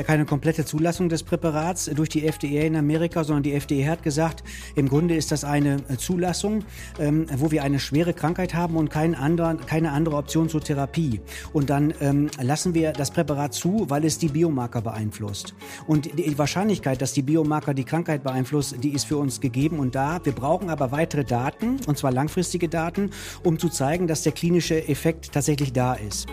ja 0.00 0.06
keine 0.06 0.24
komplette 0.24 0.64
Zulassung 0.64 1.08
des 1.08 1.22
Präparats 1.22 1.90
durch 1.94 2.08
die 2.08 2.26
FDA 2.26 2.62
in 2.62 2.76
Amerika, 2.76 3.22
sondern 3.22 3.42
die 3.42 3.52
FDA 3.52 3.90
hat 3.90 4.02
gesagt, 4.02 4.42
im 4.74 4.88
Grunde 4.88 5.14
ist 5.14 5.30
das 5.30 5.44
eine 5.44 5.76
äh, 5.88 5.96
Zulassung, 5.96 6.64
ähm, 6.98 7.26
wo 7.36 7.50
wir 7.50 7.62
eine 7.62 7.78
schwere 7.78 8.14
Krankheit 8.14 8.54
haben 8.54 8.76
und 8.76 8.88
kein 8.90 9.14
anderen, 9.14 9.64
keine 9.66 9.92
andere 9.92 10.16
Option 10.16 10.48
zur 10.48 10.62
Therapie. 10.62 11.20
Und 11.52 11.70
dann 11.70 11.92
ähm, 12.00 12.30
lassen 12.40 12.74
wir 12.74 12.92
das 12.92 13.10
Präparat 13.10 13.52
zu, 13.52 13.86
weil 13.88 14.04
es 14.04 14.18
die 14.18 14.28
Biomarker 14.28 14.80
beeinflusst. 14.80 15.54
Und 15.86 16.18
die 16.18 16.38
Wahrscheinlichkeit, 16.38 17.02
dass 17.02 17.12
die 17.12 17.22
Biomarker 17.22 17.74
die 17.74 17.84
Krankheit 17.84 18.22
beeinflussen, 18.22 18.80
die 18.80 18.90
ist 18.90 19.04
für 19.04 19.18
uns 19.18 19.40
gegeben 19.40 19.78
und 19.78 19.94
da. 19.94 20.20
Wir 20.24 20.32
brauchen 20.32 20.70
aber 20.70 20.92
weitere 20.92 21.24
Daten, 21.24 21.76
und 21.86 21.98
zwar 21.98 22.10
langfristige 22.10 22.68
Daten, 22.68 23.10
um 23.44 23.58
zu 23.58 23.68
zeigen, 23.68 24.06
dass 24.06 24.22
der 24.22 24.32
klinische 24.32 24.88
Effekt 24.88 25.32
tatsächlich 25.32 25.72
da 25.72 25.94
ist. 25.94 26.26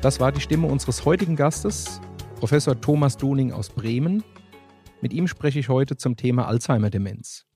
Das 0.00 0.20
war 0.20 0.30
die 0.30 0.40
Stimme 0.40 0.68
unseres 0.68 1.04
heutigen 1.04 1.34
Gastes, 1.34 2.00
Professor 2.36 2.80
Thomas 2.80 3.16
Doning 3.16 3.50
aus 3.50 3.68
Bremen. 3.68 4.22
Mit 5.00 5.12
ihm 5.12 5.26
spreche 5.26 5.58
ich 5.58 5.68
heute 5.68 5.96
zum 5.96 6.16
Thema 6.16 6.46
Alzheimer-Demenz. 6.46 7.46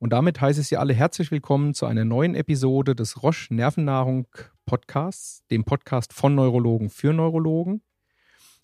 Und 0.00 0.12
damit 0.12 0.40
heiße 0.40 0.62
ich 0.62 0.66
Sie 0.66 0.76
alle 0.76 0.94
herzlich 0.94 1.30
willkommen 1.30 1.74
zu 1.74 1.86
einer 1.86 2.04
neuen 2.04 2.34
Episode 2.34 2.96
des 2.96 3.22
Roche 3.22 3.54
Nervennahrung 3.54 4.26
Podcasts, 4.66 5.46
dem 5.52 5.62
Podcast 5.62 6.12
von 6.12 6.34
Neurologen 6.34 6.90
für 6.90 7.12
Neurologen. 7.12 7.82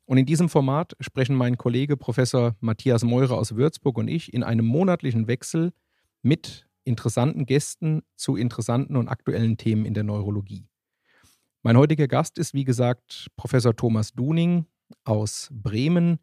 Und 0.05 0.19
in 0.19 0.27
diesem 0.27 0.48
Format 0.48 0.97
sprechen 0.98 1.36
mein 1.36 1.56
Kollege 1.56 1.97
Professor 1.97 2.56
Matthias 2.58 3.05
Meurer 3.05 3.39
aus 3.39 3.55
Würzburg 3.55 3.98
und 3.98 4.08
ich 4.08 4.34
in 4.34 4.42
einem 4.42 4.67
monatlichen 4.67 5.28
Wechsel 5.28 5.73
mit 6.23 6.67
interessanten 6.83 7.47
Gästen 7.47 8.02
zu 8.17 8.34
interessanten 8.34 8.97
und 8.97 9.06
aktuellen 9.06 9.56
Themen 9.56 9.84
in 9.84 9.95
der 9.95 10.02
Neurologie. 10.02 10.67
Mein 11.69 11.77
heutiger 11.77 12.08
Gast 12.08 12.38
ist, 12.38 12.55
wie 12.55 12.64
gesagt, 12.64 13.28
Professor 13.36 13.77
Thomas 13.77 14.14
Duning 14.14 14.64
aus 15.05 15.50
Bremen, 15.52 16.19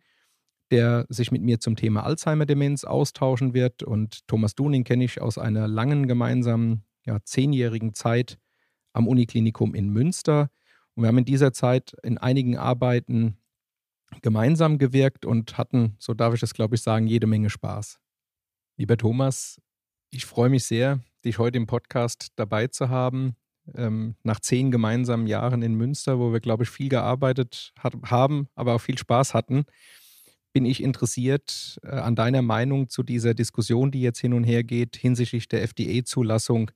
der 0.71 1.05
sich 1.09 1.31
mit 1.31 1.43
mir 1.43 1.59
zum 1.59 1.75
Thema 1.75 2.03
Alzheimer-Demenz 2.03 2.83
austauschen 2.83 3.53
wird. 3.53 3.83
Und 3.83 4.27
Thomas 4.27 4.55
Duning 4.55 4.83
kenne 4.83 5.03
ich 5.03 5.21
aus 5.21 5.37
einer 5.37 5.67
langen 5.67 6.07
gemeinsamen, 6.07 6.83
ja, 7.05 7.19
zehnjährigen 7.23 7.93
Zeit 7.93 8.39
am 8.93 9.07
Uniklinikum 9.07 9.75
in 9.75 9.89
Münster. 9.89 10.49
Und 10.95 11.03
wir 11.03 11.09
haben 11.09 11.19
in 11.19 11.25
dieser 11.25 11.53
Zeit 11.53 11.95
in 12.01 12.17
einigen 12.17 12.57
Arbeiten 12.57 13.37
gemeinsam 14.23 14.79
gewirkt 14.79 15.27
und 15.27 15.59
hatten, 15.59 15.95
so 15.99 16.15
darf 16.15 16.33
ich 16.33 16.39
das 16.39 16.55
glaube 16.55 16.73
ich 16.73 16.81
sagen, 16.81 17.05
jede 17.05 17.27
Menge 17.27 17.51
Spaß. 17.51 17.99
Lieber 18.77 18.97
Thomas, 18.97 19.61
ich 20.09 20.25
freue 20.25 20.49
mich 20.49 20.63
sehr, 20.63 21.01
dich 21.23 21.37
heute 21.37 21.59
im 21.59 21.67
Podcast 21.67 22.29
dabei 22.35 22.65
zu 22.65 22.89
haben 22.89 23.35
ähm, 23.73 24.15
nach 24.23 24.39
zehn 24.39 24.71
gemeinsamen 24.71 25.27
Jahren 25.27 25.61
in 25.61 25.75
Münster, 25.75 26.19
wo 26.19 26.31
wir, 26.31 26.39
glaube 26.39 26.63
ich, 26.63 26.69
viel 26.69 26.89
gearbeitet 26.89 27.73
hat, 27.79 27.95
haben, 28.05 28.47
aber 28.55 28.75
auch 28.75 28.81
viel 28.81 28.97
Spaß 28.97 29.33
hatten, 29.33 29.65
bin 30.53 30.65
ich 30.65 30.81
interessiert 30.81 31.79
äh, 31.83 31.89
an 31.89 32.15
deiner 32.15 32.41
Meinung 32.41 32.89
zu 32.89 33.03
dieser 33.03 33.33
Diskussion, 33.33 33.91
die 33.91 34.01
jetzt 34.01 34.19
hin 34.19 34.33
und 34.33 34.43
her 34.43 34.63
geht 34.63 34.95
hinsichtlich 34.95 35.47
der 35.47 35.63
FDA-Zulassung 35.63 36.71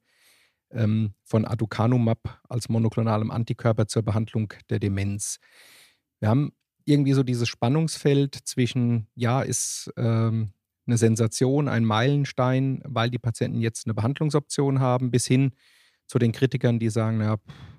ähm, 0.72 1.14
von 1.24 1.46
Aducanumab 1.46 2.42
als 2.50 2.70
monoklonalem 2.70 3.32
Antikörper 3.32 3.88
zur 3.88 4.04
Behandlung 4.04 4.54
der 4.70 4.80
Demenz. 4.80 5.40
Wir 6.20 6.30
haben 6.30 6.52
irgendwie 6.86 7.14
so 7.14 7.24
dieses 7.24 7.48
Spannungsfeld 7.48 8.36
zwischen, 8.44 9.08
ja, 9.16 9.42
ist 9.42 9.92
ähm, 9.96 10.52
eine 10.86 10.98
Sensation, 10.98 11.68
ein 11.68 11.86
Meilenstein, 11.86 12.82
weil 12.84 13.10
die 13.10 13.20
Patienten 13.20 13.62
jetzt 13.62 13.86
eine 13.86 13.94
Behandlungsoption 13.94 14.80
haben, 14.80 15.12
bis 15.12 15.26
hin 15.26 15.54
zu 16.10 16.20
den 16.20 16.34
Kritikern, 16.34 16.80
die 16.80 16.90
sagen, 16.90 17.20
na 17.20 17.38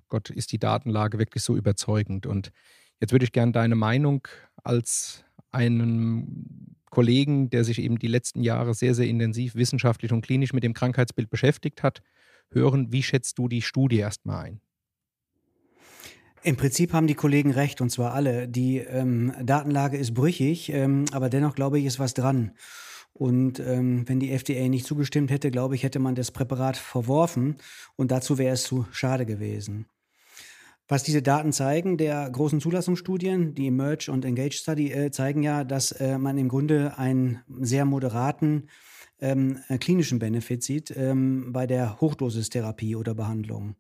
Gott, 0.09 0.31
ist 0.31 0.53
die 0.53 0.59
Datenlage 0.59 1.19
wirklich 1.19 1.43
so 1.43 1.57
überzeugend? 1.57 2.27
Und 2.27 2.53
jetzt 3.01 3.13
würde 3.13 3.25
ich 3.25 3.33
gerne 3.33 3.53
deine 3.53 3.75
Meinung 3.75 4.27
als 4.63 5.25
einen 5.51 6.77
Kollegen, 6.91 7.51
der 7.51 7.65
sich 7.65 7.81
eben 7.81 7.99
die 7.99 8.07
letzten 8.07 8.43
Jahre 8.43 8.73
sehr, 8.73 8.95
sehr 8.95 9.09
intensiv 9.09 9.57
wissenschaftlich 9.57 10.13
und 10.13 10.23
klinisch 10.23 10.53
mit 10.53 10.65
dem 10.65 10.75
Krankheitsbild 10.75 11.29
beschäftigt 11.29 11.83
hat, 11.83 12.03
hören. 12.51 12.93
Wie 12.93 13.03
schätzt 13.03 13.39
du 13.39 13.49
die 13.49 13.63
Studie 13.63 13.99
erstmal 13.99 14.45
ein? 14.47 14.61
Im 16.43 16.57
Prinzip 16.57 16.93
haben 16.93 17.07
die 17.07 17.15
Kollegen 17.15 17.51
recht, 17.51 17.81
und 17.81 17.91
zwar 17.91 18.15
alle. 18.15 18.49
Die 18.49 18.79
ähm, 18.79 19.35
Datenlage 19.43 19.99
ist 19.99 20.15
brüchig, 20.15 20.71
ähm, 20.71 21.05
aber 21.13 21.29
dennoch 21.29 21.55
glaube 21.55 21.79
ich, 21.79 21.85
ist 21.85 21.99
was 21.99 22.15
dran. 22.15 22.53
Und 23.13 23.61
ähm, 23.61 24.09
wenn 24.09 24.21
die 24.21 24.31
FDA 24.31 24.69
nicht 24.69 24.87
zugestimmt 24.87 25.31
hätte, 25.31 25.51
glaube 25.51 25.75
ich, 25.75 25.83
hätte 25.83 25.99
man 25.99 26.15
das 26.15 26.31
Präparat 26.31 26.77
verworfen 26.77 27.57
und 27.97 28.11
dazu 28.11 28.39
wäre 28.39 28.55
es 28.55 28.63
zu 28.63 28.87
schade 28.93 29.27
gewesen. 29.27 29.87
Was 30.89 31.05
diese 31.05 31.23
Daten 31.23 31.53
zeigen, 31.53 31.99
der 31.99 32.29
großen 32.29 32.61
Zulassungsstudien, 32.61 33.55
die 33.55 33.69
Emerge 33.69 34.11
und 34.11 34.25
Engage 34.25 34.57
Study, 34.57 34.91
äh, 34.91 35.11
zeigen 35.13 35.43
ja, 35.43 35.63
dass 35.63 35.93
äh, 35.93 36.19
man 36.19 36.37
im 36.37 36.49
Grunde 36.49 36.99
einen 36.99 37.43
sehr 37.61 37.85
moderaten 37.85 38.69
ähm, 39.21 39.59
äh, 39.69 39.79
klinischen 39.79 40.19
Benefit 40.19 40.65
sieht 40.65 40.93
ähm, 40.97 41.53
bei 41.53 41.67
der 41.67 42.01
Hochdosistherapie 42.01 42.97
oder 42.97 43.15
Behandlung. 43.15 43.77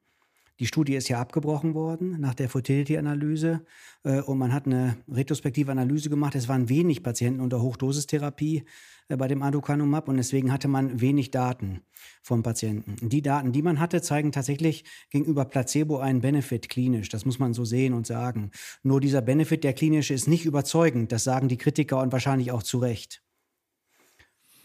Die 0.60 0.66
Studie 0.66 0.94
ist 0.94 1.08
ja 1.08 1.18
abgebrochen 1.18 1.72
worden 1.72 2.20
nach 2.20 2.34
der 2.34 2.50
Fertility-Analyse 2.50 3.64
äh, 4.04 4.20
und 4.20 4.36
man 4.36 4.52
hat 4.52 4.66
eine 4.66 4.98
retrospektive 5.10 5.72
Analyse 5.72 6.10
gemacht. 6.10 6.34
Es 6.34 6.48
waren 6.48 6.68
wenig 6.68 7.02
Patienten 7.02 7.40
unter 7.40 7.62
Hochdosistherapie 7.62 8.64
äh, 9.08 9.16
bei 9.16 9.26
dem 9.26 9.42
Aducanumab 9.42 10.06
und 10.08 10.18
deswegen 10.18 10.52
hatte 10.52 10.68
man 10.68 11.00
wenig 11.00 11.30
Daten 11.30 11.80
vom 12.22 12.42
Patienten. 12.42 13.08
Die 13.08 13.22
Daten, 13.22 13.52
die 13.52 13.62
man 13.62 13.80
hatte, 13.80 14.02
zeigen 14.02 14.32
tatsächlich 14.32 14.84
gegenüber 15.08 15.46
Placebo 15.46 15.96
einen 15.96 16.20
Benefit 16.20 16.68
klinisch. 16.68 17.08
Das 17.08 17.24
muss 17.24 17.38
man 17.38 17.54
so 17.54 17.64
sehen 17.64 17.94
und 17.94 18.06
sagen. 18.06 18.50
Nur 18.82 19.00
dieser 19.00 19.22
Benefit, 19.22 19.64
der 19.64 19.72
klinische, 19.72 20.12
ist 20.12 20.28
nicht 20.28 20.44
überzeugend. 20.44 21.10
Das 21.10 21.24
sagen 21.24 21.48
die 21.48 21.56
Kritiker 21.56 22.02
und 22.02 22.12
wahrscheinlich 22.12 22.52
auch 22.52 22.62
zu 22.62 22.76
Recht. 22.80 23.22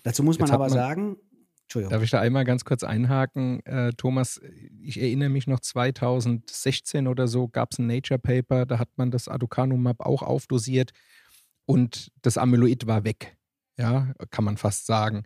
Dazu 0.03 0.23
muss 0.23 0.39
man 0.39 0.51
aber 0.51 0.66
man, 0.66 0.73
sagen, 0.73 1.17
Darf 1.90 2.03
ich 2.03 2.12
da 2.12 2.20
einmal 2.20 2.46
ganz 2.46 2.64
kurz 2.64 2.84
einhaken? 2.84 3.66
Äh, 3.66 3.92
Thomas, 3.98 4.40
ich 4.81 5.00
erinnere 5.00 5.30
mich 5.30 5.48
noch 5.48 5.59
2016 5.59 7.08
oder 7.08 7.28
so 7.28 7.48
gab 7.48 7.72
es 7.72 7.80
ein 7.80 7.88
Nature 7.88 8.20
Paper, 8.20 8.66
da 8.66 8.80
hat 8.80 8.90
man 8.96 9.12
das 9.12 9.28
Aducanumab 9.28 10.02
auch 10.02 10.22
aufdosiert 10.22 10.92
und 11.66 12.12
das 12.22 12.38
Amyloid 12.38 12.88
war 12.88 13.03
weg. 13.03 13.36
Ja, 13.78 14.14
kann 14.30 14.46
man 14.46 14.58
fast 14.58 14.86
sagen. 14.86 15.24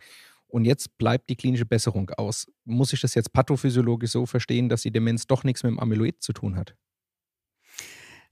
Und 0.48 0.66
jetzt 0.66 0.98
bleibt 0.98 1.30
die 1.30 1.36
klinische 1.36 1.66
Besserung 1.66 2.10
aus. 2.12 2.48
Muss 2.66 2.92
ich 2.92 3.02
das 3.02 3.14
jetzt 3.14 3.34
pathophysiologisch 3.34 4.12
so 4.12 4.26
verstehen, 4.26 4.68
dass 4.68 4.82
die 4.82 4.92
Demenz 4.92 5.28
doch 5.28 5.44
nichts 5.44 5.62
mit 5.62 5.72
dem 5.72 5.80
Amyloid 5.80 6.24
zu 6.24 6.34
tun 6.34 6.56
hat? 6.56 6.76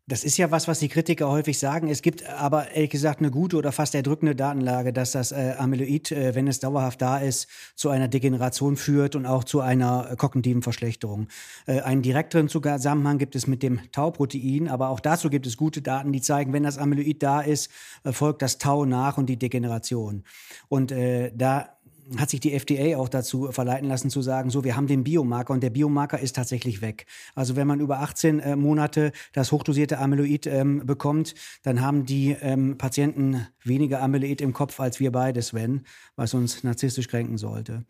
Das 0.09 0.23
ist 0.23 0.37
ja 0.37 0.51
was, 0.51 0.69
was 0.69 0.79
die 0.79 0.87
Kritiker 0.87 1.27
häufig 1.27 1.59
sagen. 1.59 1.89
Es 1.89 2.01
gibt 2.01 2.25
aber 2.25 2.71
ehrlich 2.71 2.91
gesagt 2.91 3.19
eine 3.19 3.29
gute 3.29 3.57
oder 3.57 3.73
fast 3.73 3.93
erdrückende 3.93 4.37
Datenlage, 4.37 4.93
dass 4.93 5.11
das 5.11 5.33
äh, 5.33 5.55
Amyloid, 5.57 6.13
äh, 6.13 6.33
wenn 6.33 6.47
es 6.47 6.61
dauerhaft 6.61 7.01
da 7.01 7.17
ist, 7.17 7.49
zu 7.75 7.89
einer 7.89 8.07
Degeneration 8.07 8.77
führt 8.77 9.17
und 9.17 9.25
auch 9.25 9.43
zu 9.43 9.59
einer 9.59 10.11
äh, 10.11 10.15
kognitiven 10.15 10.61
Verschlechterung. 10.61 11.27
Äh, 11.65 11.81
einen 11.81 12.03
direkteren 12.03 12.47
Zusammenhang 12.47 13.17
gibt 13.17 13.35
es 13.35 13.47
mit 13.47 13.61
dem 13.61 13.81
Tau-Protein, 13.91 14.69
aber 14.69 14.89
auch 14.89 15.01
dazu 15.01 15.29
gibt 15.29 15.45
es 15.45 15.57
gute 15.57 15.81
Daten, 15.81 16.13
die 16.13 16.21
zeigen, 16.21 16.53
wenn 16.53 16.63
das 16.63 16.77
Amyloid 16.77 17.21
da 17.21 17.41
ist, 17.41 17.69
folgt 18.09 18.41
das 18.41 18.59
Tau 18.59 18.85
nach 18.85 19.17
und 19.17 19.25
die 19.25 19.37
Degeneration. 19.37 20.23
Und 20.69 20.93
äh, 20.93 21.33
da 21.35 21.76
hat 22.17 22.29
sich 22.29 22.39
die 22.39 22.53
FDA 22.53 22.97
auch 22.97 23.09
dazu 23.09 23.51
verleiten 23.51 23.87
lassen 23.89 24.09
zu 24.09 24.21
sagen, 24.21 24.49
so, 24.49 24.63
wir 24.63 24.75
haben 24.75 24.87
den 24.87 25.03
Biomarker 25.03 25.53
und 25.53 25.61
der 25.61 25.69
Biomarker 25.69 26.19
ist 26.19 26.35
tatsächlich 26.35 26.81
weg. 26.81 27.05
Also 27.35 27.55
wenn 27.55 27.67
man 27.67 27.79
über 27.79 27.99
18 27.99 28.39
äh, 28.39 28.55
Monate 28.55 29.11
das 29.33 29.51
hochdosierte 29.51 29.99
Amyloid 29.99 30.47
ähm, 30.47 30.85
bekommt, 30.85 31.35
dann 31.63 31.81
haben 31.81 32.05
die 32.05 32.35
ähm, 32.39 32.77
Patienten 32.77 33.47
weniger 33.63 34.01
Amyloid 34.01 34.41
im 34.41 34.53
Kopf 34.53 34.79
als 34.79 34.99
wir 34.99 35.11
beide, 35.11 35.41
Sven, 35.41 35.85
was 36.15 36.33
uns 36.33 36.63
narzisstisch 36.63 37.07
kränken 37.07 37.37
sollte. 37.37 37.85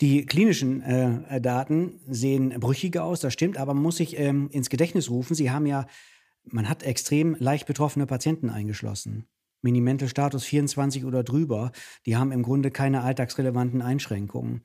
Die 0.00 0.26
klinischen 0.26 0.82
äh, 0.82 1.40
Daten 1.40 2.00
sehen 2.06 2.50
brüchiger 2.60 3.04
aus, 3.04 3.20
das 3.20 3.32
stimmt, 3.32 3.56
aber 3.56 3.72
man 3.72 3.82
muss 3.82 3.96
sich 3.96 4.18
ähm, 4.18 4.50
ins 4.50 4.68
Gedächtnis 4.68 5.08
rufen, 5.08 5.34
sie 5.34 5.50
haben 5.50 5.66
ja, 5.66 5.86
man 6.44 6.68
hat 6.68 6.82
extrem 6.82 7.34
leicht 7.38 7.66
betroffene 7.66 8.06
Patienten 8.06 8.50
eingeschlossen. 8.50 9.26
Minimental-Status 9.62 10.44
24 10.44 11.04
oder 11.04 11.22
drüber, 11.22 11.72
die 12.04 12.16
haben 12.16 12.32
im 12.32 12.42
Grunde 12.42 12.70
keine 12.70 13.02
alltagsrelevanten 13.02 13.82
Einschränkungen 13.82 14.62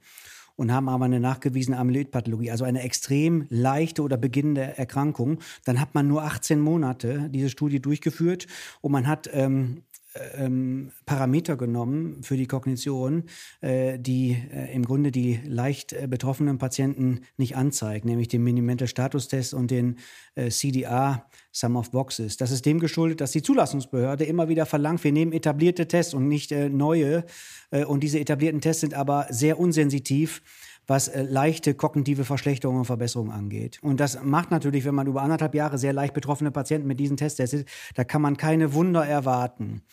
und 0.56 0.72
haben 0.72 0.90
aber 0.90 1.06
eine 1.06 1.20
nachgewiesene 1.20 1.78
Amyloidpathologie, 1.78 2.52
also 2.52 2.66
eine 2.66 2.84
extrem 2.84 3.48
leichte 3.50 4.04
oder 4.04 4.18
beginnende 4.18 4.78
Erkrankung, 4.78 5.40
dann 5.66 5.80
hat 5.80 5.96
man 5.96 6.08
nur 6.08 6.24
18 6.24 6.60
Monate 6.60 7.30
diese 7.30 7.50
Studie 7.50 7.82
durchgeführt 7.82 8.48
und 8.82 8.92
man 8.92 9.08
hat 9.08 9.30
ähm, 9.34 9.84
ähm, 10.36 10.92
Parameter 11.06 11.58
genommen 11.58 12.24
für 12.24 12.38
die 12.38 12.48
Kognition, 12.48 13.24
äh, 13.62 13.98
die 14.00 14.38
äh, 14.52 14.74
im 14.74 14.86
Grunde 14.86 15.12
die 15.12 15.40
leicht 15.46 15.94
äh, 15.94 16.08
betroffenen 16.08 16.58
Patienten 16.58 17.22
nicht 17.38 17.56
anzeigen, 17.56 18.08
nämlich 18.10 18.28
den 18.28 18.44
Minimental 18.44 18.88
Status 18.88 19.28
Test 19.28 19.54
und 19.54 19.72
den 19.72 19.98
äh, 20.36 20.50
CDA 20.50 21.26
Sum 21.52 21.76
of 21.76 21.92
Boxes. 21.92 22.38
Das 22.38 22.52
ist 22.52 22.66
dem 22.66 22.80
geschuldet, 22.80 23.22
dass 23.22 23.32
die 23.32 23.42
Zulassungsbehörde 23.42 24.24
immer 24.24 24.48
wieder 24.48 24.66
verlangt, 24.66 25.04
wir 25.04 25.12
nehmen 25.12 25.34
etablierte 25.34 25.88
Tests 25.88 26.14
und 26.14 26.28
nicht 26.28 26.52
äh, 26.52 26.70
neue. 26.70 27.26
Äh, 27.72 27.86
und 27.86 28.02
diese 28.02 28.20
etablierten 28.20 28.62
Tests 28.62 28.82
sind 28.82 28.94
aber 28.94 29.28
sehr 29.30 29.60
unsensitiv 29.60 30.42
was 30.92 31.08
äh, 31.08 31.24
leichte 31.24 31.74
kognitive 31.74 32.26
Verschlechterungen 32.26 32.82
und 32.82 32.86
Verbesserungen 32.86 33.32
angeht. 33.32 33.80
Und 33.82 34.02
das 34.02 34.22
macht 34.22 34.52
natürlich, 34.52 34.84
wenn 34.84 34.94
man 34.94 35.08
über 35.08 35.22
anderthalb 35.22 35.56
Jahre 35.56 35.78
sehr 35.78 35.94
leicht 35.94 36.14
betroffene 36.14 36.52
Patienten 36.52 36.86
mit 36.86 37.00
diesen 37.00 37.16
Tests 37.16 37.38
testet, 37.38 37.70
da 37.96 38.04
kann 38.04 38.22
man 38.22 38.36
keine 38.36 38.74
Wunder 38.74 39.06
erwarten. 39.06 39.84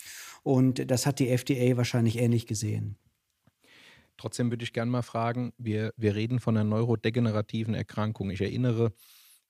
Und 0.43 0.91
das 0.91 1.07
hat 1.07 1.21
die 1.21 1.29
FDA 1.29 1.77
wahrscheinlich 1.77 2.19
ähnlich 2.19 2.47
gesehen. 2.47 2.97
Trotzdem 4.17 4.51
würde 4.51 4.65
ich 4.65 4.73
gerne 4.73 4.91
mal 4.91 5.03
fragen, 5.03 5.53
wir, 5.57 5.93
wir 5.97 6.17
reden 6.17 6.41
von 6.41 6.57
einer 6.57 6.69
neurodegenerativen 6.69 7.75
Erkrankung. 7.75 8.31
Ich 8.31 8.41
erinnere 8.41 8.93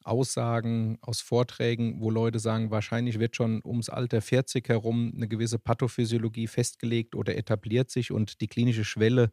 Aussagen 0.05 0.99
aus 1.01 1.23
Vorträgen, 1.23 2.03
wo 2.03 2.11
Leute 2.11 2.41
sagen, 2.41 2.71
wahrscheinlich 2.71 3.19
wird 3.19 3.37
schon 3.37 3.63
ums 3.65 3.89
Alter 3.89 4.21
40 4.21 4.69
herum 4.69 5.13
eine 5.17 5.29
gewisse 5.29 5.59
Pathophysiologie 5.59 6.47
festgelegt 6.47 7.15
oder 7.15 7.37
etabliert 7.37 7.91
sich 7.91 8.13
und 8.13 8.43
die 8.43 8.49
klinische 8.49 8.85
Schwelle 8.85 9.31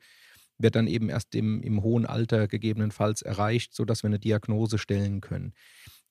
wird 0.57 0.75
dann 0.75 0.87
eben 0.87 1.09
erst 1.09 1.35
im, 1.35 1.61
im 1.61 1.83
hohen 1.83 2.05
Alter 2.05 2.47
gegebenenfalls 2.47 3.21
erreicht, 3.21 3.73
sodass 3.73 4.03
wir 4.03 4.07
eine 4.07 4.19
Diagnose 4.19 4.77
stellen 4.77 5.21
können. 5.21 5.53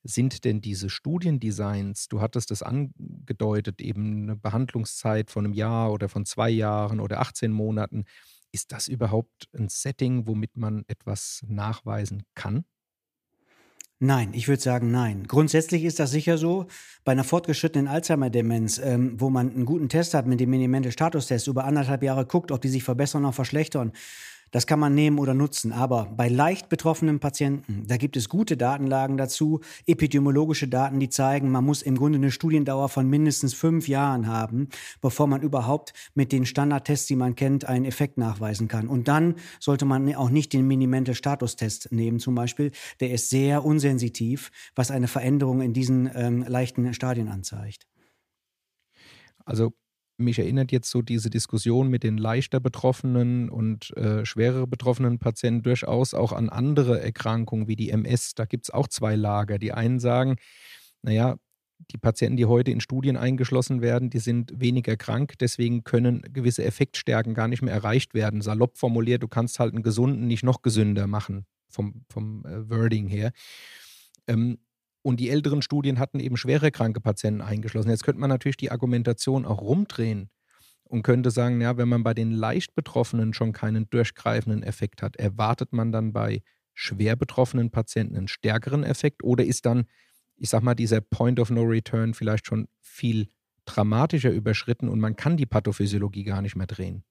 Sind 0.02 0.44
denn 0.44 0.60
diese 0.60 0.90
Studiendesigns, 0.90 2.08
du 2.08 2.20
hattest 2.20 2.50
es 2.50 2.62
angedeutet, 2.62 3.80
eben 3.80 4.24
eine 4.24 4.36
Behandlungszeit 4.36 5.30
von 5.30 5.46
einem 5.46 5.54
Jahr 5.54 5.92
oder 5.92 6.10
von 6.10 6.26
zwei 6.26 6.50
Jahren 6.50 7.00
oder 7.00 7.20
18 7.20 7.50
Monaten, 7.50 8.04
ist 8.52 8.72
das 8.72 8.86
überhaupt 8.86 9.48
ein 9.52 9.68
Setting, 9.68 10.26
womit 10.26 10.56
man 10.56 10.84
etwas 10.88 11.42
nachweisen 11.48 12.22
kann? 12.34 12.64
Nein, 14.04 14.32
ich 14.34 14.48
würde 14.48 14.60
sagen 14.60 14.90
nein. 14.90 15.24
Grundsätzlich 15.26 15.82
ist 15.82 15.98
das 15.98 16.10
sicher 16.10 16.36
so. 16.36 16.66
Bei 17.04 17.12
einer 17.12 17.24
fortgeschrittenen 17.24 17.88
Alzheimer-Demenz, 17.88 18.78
ähm, 18.78 19.18
wo 19.18 19.30
man 19.30 19.54
einen 19.54 19.64
guten 19.64 19.88
Test 19.88 20.12
hat 20.12 20.26
mit 20.26 20.40
dem 20.40 20.50
Minimental-Status-Test, 20.50 21.46
über 21.46 21.64
anderthalb 21.64 22.02
Jahre 22.02 22.26
guckt, 22.26 22.52
ob 22.52 22.60
die 22.60 22.68
sich 22.68 22.84
verbessern 22.84 23.24
oder 23.24 23.32
verschlechtern, 23.32 23.92
das 24.54 24.68
kann 24.68 24.78
man 24.78 24.94
nehmen 24.94 25.18
oder 25.18 25.34
nutzen. 25.34 25.72
Aber 25.72 26.04
bei 26.16 26.28
leicht 26.28 26.68
betroffenen 26.68 27.18
Patienten, 27.18 27.88
da 27.88 27.96
gibt 27.96 28.16
es 28.16 28.28
gute 28.28 28.56
Datenlagen 28.56 29.16
dazu, 29.16 29.58
epidemiologische 29.84 30.68
Daten, 30.68 31.00
die 31.00 31.08
zeigen, 31.08 31.50
man 31.50 31.64
muss 31.64 31.82
im 31.82 31.96
Grunde 31.96 32.18
eine 32.18 32.30
Studiendauer 32.30 32.88
von 32.88 33.10
mindestens 33.10 33.52
fünf 33.52 33.88
Jahren 33.88 34.28
haben, 34.28 34.68
bevor 35.00 35.26
man 35.26 35.42
überhaupt 35.42 35.92
mit 36.14 36.30
den 36.30 36.46
Standardtests, 36.46 37.08
die 37.08 37.16
man 37.16 37.34
kennt, 37.34 37.64
einen 37.64 37.84
Effekt 37.84 38.16
nachweisen 38.16 38.68
kann. 38.68 38.86
Und 38.86 39.08
dann 39.08 39.34
sollte 39.58 39.86
man 39.86 40.14
auch 40.14 40.30
nicht 40.30 40.52
den 40.52 40.68
Minimente 40.68 41.16
Statustest 41.16 41.90
nehmen, 41.90 42.20
zum 42.20 42.36
Beispiel. 42.36 42.70
Der 43.00 43.10
ist 43.10 43.30
sehr 43.30 43.64
unsensitiv, 43.64 44.52
was 44.76 44.92
eine 44.92 45.08
Veränderung 45.08 45.62
in 45.62 45.72
diesen 45.72 46.08
ähm, 46.14 46.44
leichten 46.46 46.94
Stadien 46.94 47.26
anzeigt. 47.26 47.88
Also 49.44 49.72
mich 50.16 50.38
erinnert 50.38 50.72
jetzt 50.72 50.90
so 50.90 51.02
diese 51.02 51.30
Diskussion 51.30 51.88
mit 51.88 52.02
den 52.02 52.18
leichter 52.18 52.60
betroffenen 52.60 53.48
und 53.48 53.96
äh, 53.96 54.24
schwerer 54.24 54.66
betroffenen 54.66 55.18
Patienten 55.18 55.62
durchaus 55.62 56.14
auch 56.14 56.32
an 56.32 56.48
andere 56.48 57.00
Erkrankungen 57.00 57.68
wie 57.68 57.76
die 57.76 57.90
MS. 57.90 58.34
Da 58.34 58.44
gibt 58.44 58.66
es 58.66 58.70
auch 58.70 58.88
zwei 58.88 59.16
Lager. 59.16 59.58
Die 59.58 59.72
einen 59.72 59.98
sagen, 59.98 60.36
naja, 61.02 61.36
die 61.90 61.98
Patienten, 61.98 62.36
die 62.36 62.46
heute 62.46 62.70
in 62.70 62.80
Studien 62.80 63.16
eingeschlossen 63.16 63.82
werden, 63.82 64.10
die 64.10 64.18
sind 64.18 64.52
weniger 64.58 64.96
krank, 64.96 65.34
deswegen 65.40 65.84
können 65.84 66.22
gewisse 66.32 66.64
Effektstärken 66.64 67.34
gar 67.34 67.48
nicht 67.48 67.62
mehr 67.62 67.74
erreicht 67.74 68.14
werden. 68.14 68.40
Salopp 68.40 68.78
formuliert, 68.78 69.22
du 69.22 69.28
kannst 69.28 69.58
halt 69.58 69.74
einen 69.74 69.82
gesunden 69.82 70.26
nicht 70.26 70.44
noch 70.44 70.62
gesünder 70.62 71.06
machen, 71.06 71.46
vom, 71.68 72.04
vom 72.08 72.44
äh, 72.46 72.70
Wording 72.70 73.08
her. 73.08 73.32
Ähm, 74.26 74.58
und 75.04 75.20
die 75.20 75.28
älteren 75.28 75.60
Studien 75.60 75.98
hatten 75.98 76.18
eben 76.18 76.38
schwere 76.38 76.70
kranke 76.70 76.98
Patienten 76.98 77.42
eingeschlossen. 77.42 77.90
Jetzt 77.90 78.04
könnte 78.04 78.20
man 78.20 78.30
natürlich 78.30 78.56
die 78.56 78.70
Argumentation 78.70 79.44
auch 79.44 79.60
rumdrehen 79.60 80.30
und 80.84 81.02
könnte 81.02 81.30
sagen, 81.30 81.60
ja, 81.60 81.76
wenn 81.76 81.90
man 81.90 82.02
bei 82.02 82.14
den 82.14 82.32
leicht 82.32 82.74
Betroffenen 82.74 83.34
schon 83.34 83.52
keinen 83.52 83.88
durchgreifenden 83.90 84.62
Effekt 84.62 85.02
hat, 85.02 85.16
erwartet 85.16 85.74
man 85.74 85.92
dann 85.92 86.14
bei 86.14 86.42
schwer 86.72 87.16
betroffenen 87.16 87.70
Patienten 87.70 88.16
einen 88.16 88.28
stärkeren 88.28 88.82
Effekt 88.82 89.22
oder 89.22 89.44
ist 89.44 89.66
dann, 89.66 89.84
ich 90.36 90.48
sag 90.48 90.62
mal, 90.62 90.74
dieser 90.74 91.02
Point 91.02 91.38
of 91.38 91.50
No 91.50 91.62
Return 91.62 92.14
vielleicht 92.14 92.46
schon 92.46 92.66
viel 92.80 93.28
dramatischer 93.66 94.30
überschritten 94.30 94.88
und 94.88 95.00
man 95.00 95.16
kann 95.16 95.36
die 95.36 95.46
Pathophysiologie 95.46 96.24
gar 96.24 96.40
nicht 96.40 96.56
mehr 96.56 96.66
drehen? 96.66 97.04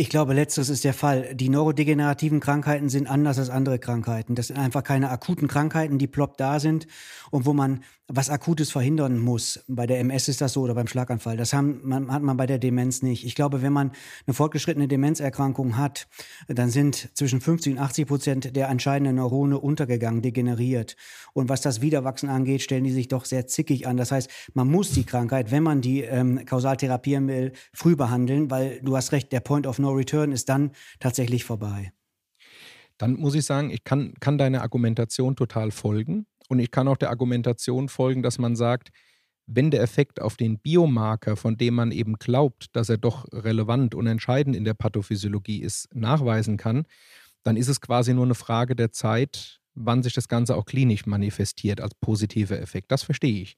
Ich 0.00 0.10
glaube, 0.10 0.32
letzteres 0.32 0.68
ist 0.68 0.84
der 0.84 0.94
Fall. 0.94 1.34
Die 1.34 1.48
neurodegenerativen 1.48 2.38
Krankheiten 2.38 2.88
sind 2.88 3.08
anders 3.08 3.36
als 3.40 3.50
andere 3.50 3.80
Krankheiten. 3.80 4.36
Das 4.36 4.46
sind 4.46 4.56
einfach 4.56 4.84
keine 4.84 5.10
akuten 5.10 5.48
Krankheiten, 5.48 5.98
die 5.98 6.06
plopp 6.06 6.36
da 6.36 6.60
sind 6.60 6.86
und 7.32 7.46
wo 7.46 7.52
man 7.52 7.80
was 8.10 8.30
Akutes 8.30 8.70
verhindern 8.70 9.18
muss. 9.18 9.64
Bei 9.68 9.86
der 9.86 9.98
MS 9.98 10.28
ist 10.28 10.40
das 10.40 10.54
so 10.54 10.62
oder 10.62 10.74
beim 10.74 10.86
Schlaganfall. 10.86 11.36
Das 11.36 11.52
haben, 11.52 11.80
man, 11.82 12.10
hat 12.10 12.22
man 12.22 12.38
bei 12.38 12.46
der 12.46 12.58
Demenz 12.58 13.02
nicht. 13.02 13.26
Ich 13.26 13.34
glaube, 13.34 13.60
wenn 13.60 13.72
man 13.72 13.90
eine 14.26 14.32
fortgeschrittene 14.32 14.88
Demenzerkrankung 14.88 15.76
hat, 15.76 16.06
dann 16.46 16.70
sind 16.70 17.10
zwischen 17.14 17.42
50 17.42 17.74
und 17.74 17.78
80 17.80 18.06
Prozent 18.06 18.56
der 18.56 18.68
entscheidenden 18.68 19.16
Neurone 19.16 19.58
untergegangen, 19.58 20.22
degeneriert. 20.22 20.96
Und 21.34 21.50
was 21.50 21.60
das 21.60 21.82
Wiederwachsen 21.82 22.30
angeht, 22.30 22.62
stellen 22.62 22.84
die 22.84 22.92
sich 22.92 23.08
doch 23.08 23.26
sehr 23.26 23.46
zickig 23.46 23.86
an. 23.86 23.98
Das 23.98 24.10
heißt, 24.10 24.30
man 24.54 24.70
muss 24.70 24.92
die 24.92 25.04
Krankheit, 25.04 25.50
wenn 25.50 25.62
man 25.62 25.82
die 25.82 26.00
ähm, 26.00 26.46
kausal 26.46 26.78
therapieren 26.78 27.28
will, 27.28 27.52
früh 27.74 27.94
behandeln, 27.94 28.50
weil 28.50 28.80
du 28.80 28.96
hast 28.96 29.12
recht, 29.12 29.32
der 29.32 29.40
Point 29.40 29.66
of 29.66 29.78
No 29.78 29.87
Return 29.96 30.32
ist 30.32 30.48
dann 30.48 30.72
tatsächlich 31.00 31.44
vorbei. 31.44 31.92
Dann 32.98 33.14
muss 33.14 33.34
ich 33.34 33.44
sagen, 33.44 33.70
ich 33.70 33.84
kann, 33.84 34.14
kann 34.20 34.38
deine 34.38 34.62
Argumentation 34.62 35.36
total 35.36 35.70
folgen. 35.70 36.26
Und 36.48 36.58
ich 36.58 36.70
kann 36.70 36.88
auch 36.88 36.96
der 36.96 37.10
Argumentation 37.10 37.88
folgen, 37.88 38.22
dass 38.22 38.38
man 38.38 38.56
sagt, 38.56 38.90
wenn 39.46 39.70
der 39.70 39.82
Effekt 39.82 40.20
auf 40.20 40.36
den 40.36 40.58
Biomarker, 40.58 41.36
von 41.36 41.56
dem 41.56 41.74
man 41.74 41.90
eben 41.90 42.14
glaubt, 42.14 42.66
dass 42.76 42.88
er 42.88 42.98
doch 42.98 43.26
relevant 43.32 43.94
und 43.94 44.06
entscheidend 44.06 44.54
in 44.54 44.64
der 44.64 44.74
Pathophysiologie 44.74 45.62
ist, 45.62 45.88
nachweisen 45.94 46.56
kann, 46.56 46.84
dann 47.44 47.56
ist 47.56 47.68
es 47.68 47.80
quasi 47.80 48.12
nur 48.12 48.24
eine 48.24 48.34
Frage 48.34 48.76
der 48.76 48.92
Zeit, 48.92 49.60
wann 49.74 50.02
sich 50.02 50.12
das 50.12 50.28
Ganze 50.28 50.56
auch 50.56 50.66
klinisch 50.66 51.06
manifestiert 51.06 51.80
als 51.80 51.94
positiver 51.94 52.60
Effekt. 52.60 52.90
Das 52.92 53.02
verstehe 53.02 53.40
ich. 53.40 53.56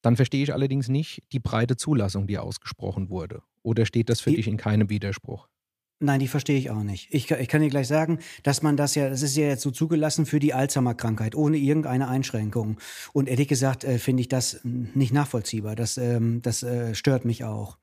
Dann 0.00 0.16
verstehe 0.16 0.42
ich 0.42 0.52
allerdings 0.52 0.88
nicht 0.88 1.22
die 1.32 1.38
breite 1.38 1.76
Zulassung, 1.76 2.26
die 2.26 2.38
ausgesprochen 2.38 3.08
wurde. 3.08 3.42
Oder 3.62 3.86
steht 3.86 4.08
das 4.08 4.20
für 4.20 4.30
die, 4.30 4.36
dich 4.36 4.48
in 4.48 4.56
keinem 4.56 4.90
Widerspruch? 4.90 5.48
Nein, 6.02 6.18
die 6.18 6.28
verstehe 6.28 6.58
ich 6.58 6.70
auch 6.70 6.82
nicht. 6.82 7.08
Ich, 7.12 7.30
ich, 7.30 7.48
kann 7.48 7.62
dir 7.62 7.68
gleich 7.68 7.86
sagen, 7.86 8.18
dass 8.42 8.60
man 8.60 8.76
das 8.76 8.96
ja, 8.96 9.08
das 9.08 9.22
ist 9.22 9.36
ja 9.36 9.46
jetzt 9.46 9.62
so 9.62 9.70
zugelassen 9.70 10.26
für 10.26 10.40
die 10.40 10.52
Alzheimer-Krankheit, 10.52 11.36
ohne 11.36 11.58
irgendeine 11.58 12.08
Einschränkung. 12.08 12.78
Und 13.12 13.28
ehrlich 13.28 13.46
gesagt 13.46 13.84
äh, 13.84 13.98
finde 13.98 14.22
ich 14.22 14.28
das 14.28 14.60
nicht 14.64 15.12
nachvollziehbar. 15.12 15.76
Das, 15.76 15.98
ähm, 15.98 16.42
das 16.42 16.64
äh, 16.64 16.96
stört 16.96 17.24
mich 17.24 17.44
auch. 17.44 17.78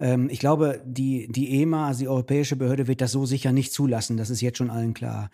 Ähm, 0.00 0.30
ich 0.30 0.38
glaube, 0.38 0.82
die, 0.86 1.28
die 1.30 1.60
EMA, 1.60 1.88
also 1.88 2.00
die 2.00 2.08
Europäische 2.08 2.56
Behörde, 2.56 2.86
wird 2.86 3.02
das 3.02 3.12
so 3.12 3.26
sicher 3.26 3.52
nicht 3.52 3.74
zulassen. 3.74 4.16
Das 4.16 4.30
ist 4.30 4.40
jetzt 4.40 4.56
schon 4.56 4.70
allen 4.70 4.94
klar. 4.94 5.30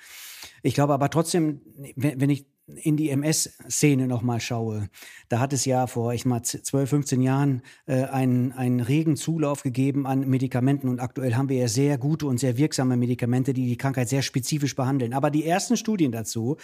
Ich 0.63 0.75
glaube 0.75 0.95
aber 0.95 1.11
trotzdem, 1.11 1.61
wenn, 1.95 2.21
wenn 2.21 2.31
ich 2.31 2.47
in 2.77 2.97
die 2.97 3.11
MS-Szene 3.11 4.07
nochmal 4.07 4.41
schaue, 4.41 4.89
da 5.29 5.41
hat 5.41 5.53
es 5.53 5.65
ja 5.65 5.87
vor, 5.87 6.13
ich 6.13 6.25
mal, 6.25 6.43
12, 6.43 6.91
15 6.91 7.23
Jahren 7.23 7.63
äh, 7.87 8.05
einen, 8.05 8.53
einen 8.53 8.81
regen 8.81 9.17
Zulauf 9.17 9.63
gegeben 9.63 10.07
an 10.07 10.29
Medikamenten 10.29 10.89
und 10.89 11.01
aktuell 11.01 11.35
haben 11.35 11.49
wir 11.49 11.57
ja 11.57 11.69
sehr 11.69 11.99
gute 11.99 12.27
und 12.27 12.39
sehr 12.39 12.57
wirksame 12.57 12.97
Medikamente, 12.97 13.53
die 13.55 13.67
die 13.67 13.77
Krankheit 13.77 14.09
sehr 14.09 14.23
spezifisch 14.23 14.75
behandeln. 14.77 15.15
Aber 15.15 15.31
die 15.31 15.45
ersten 15.45 15.77
Studien 15.77 16.13
dazu, 16.13 16.57